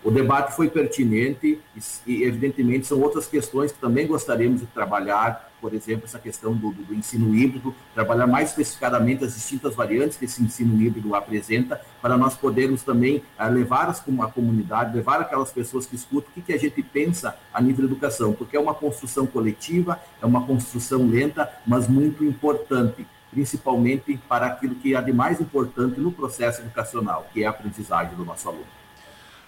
[0.07, 1.61] O debate foi pertinente
[2.07, 6.73] e, evidentemente, são outras questões que também gostaríamos de trabalhar, por exemplo, essa questão do,
[6.73, 12.17] do, ensino híbrido, trabalhar mais especificadamente as distintas variantes que esse ensino híbrido apresenta, para
[12.17, 16.43] nós podermos também uh, levar as, a comunidade, levar aquelas pessoas que escutam o que,
[16.43, 20.47] que a gente pensa a nível de educação, porque é uma construção coletiva, é uma
[20.47, 26.63] construção lenta, mas muito importante principalmente para aquilo que há de mais importante no processo
[26.63, 28.65] educacional, que é a aprendizagem do nosso aluno.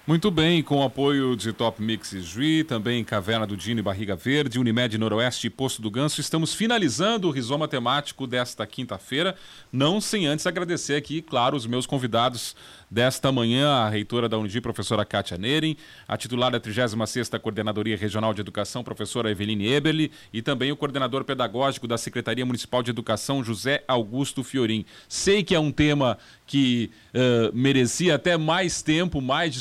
[0.08, 4.16] Muito bem, com o apoio de Top Mix Juí, também Caverna do Dino e Barriga
[4.16, 9.36] Verde, Unimed Noroeste e Posto do Ganso, estamos finalizando o Rizoma Temático desta quinta-feira,
[9.70, 12.56] não sem antes agradecer aqui, claro, os meus convidados
[12.90, 18.32] desta manhã, a reitora da Unigi, professora Kátia Neren, a titular da 36ª Coordenadoria Regional
[18.32, 23.44] de Educação, professora Eveline Eberle, e também o coordenador pedagógico da Secretaria Municipal de Educação,
[23.44, 24.86] José Augusto Fiorim.
[25.08, 29.52] Sei que é um tema que uh, merecia até mais tempo, mais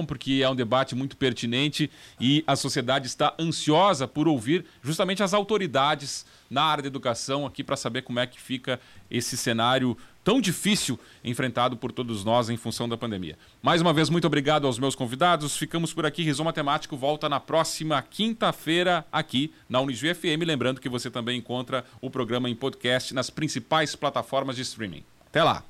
[0.00, 5.34] porque é um debate muito pertinente e a sociedade está ansiosa por ouvir justamente as
[5.34, 8.80] autoridades na área da educação aqui para saber como é que fica
[9.10, 13.38] esse cenário tão difícil enfrentado por todos nós em função da pandemia.
[13.62, 15.56] Mais uma vez, muito obrigado aos meus convidados.
[15.56, 16.22] Ficamos por aqui.
[16.22, 20.46] Rizoma Temático volta na próxima quinta-feira aqui na Unijuí FM.
[20.46, 25.02] Lembrando que você também encontra o programa em podcast nas principais plataformas de streaming.
[25.26, 25.64] Até lá!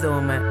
[0.00, 0.49] Zoom.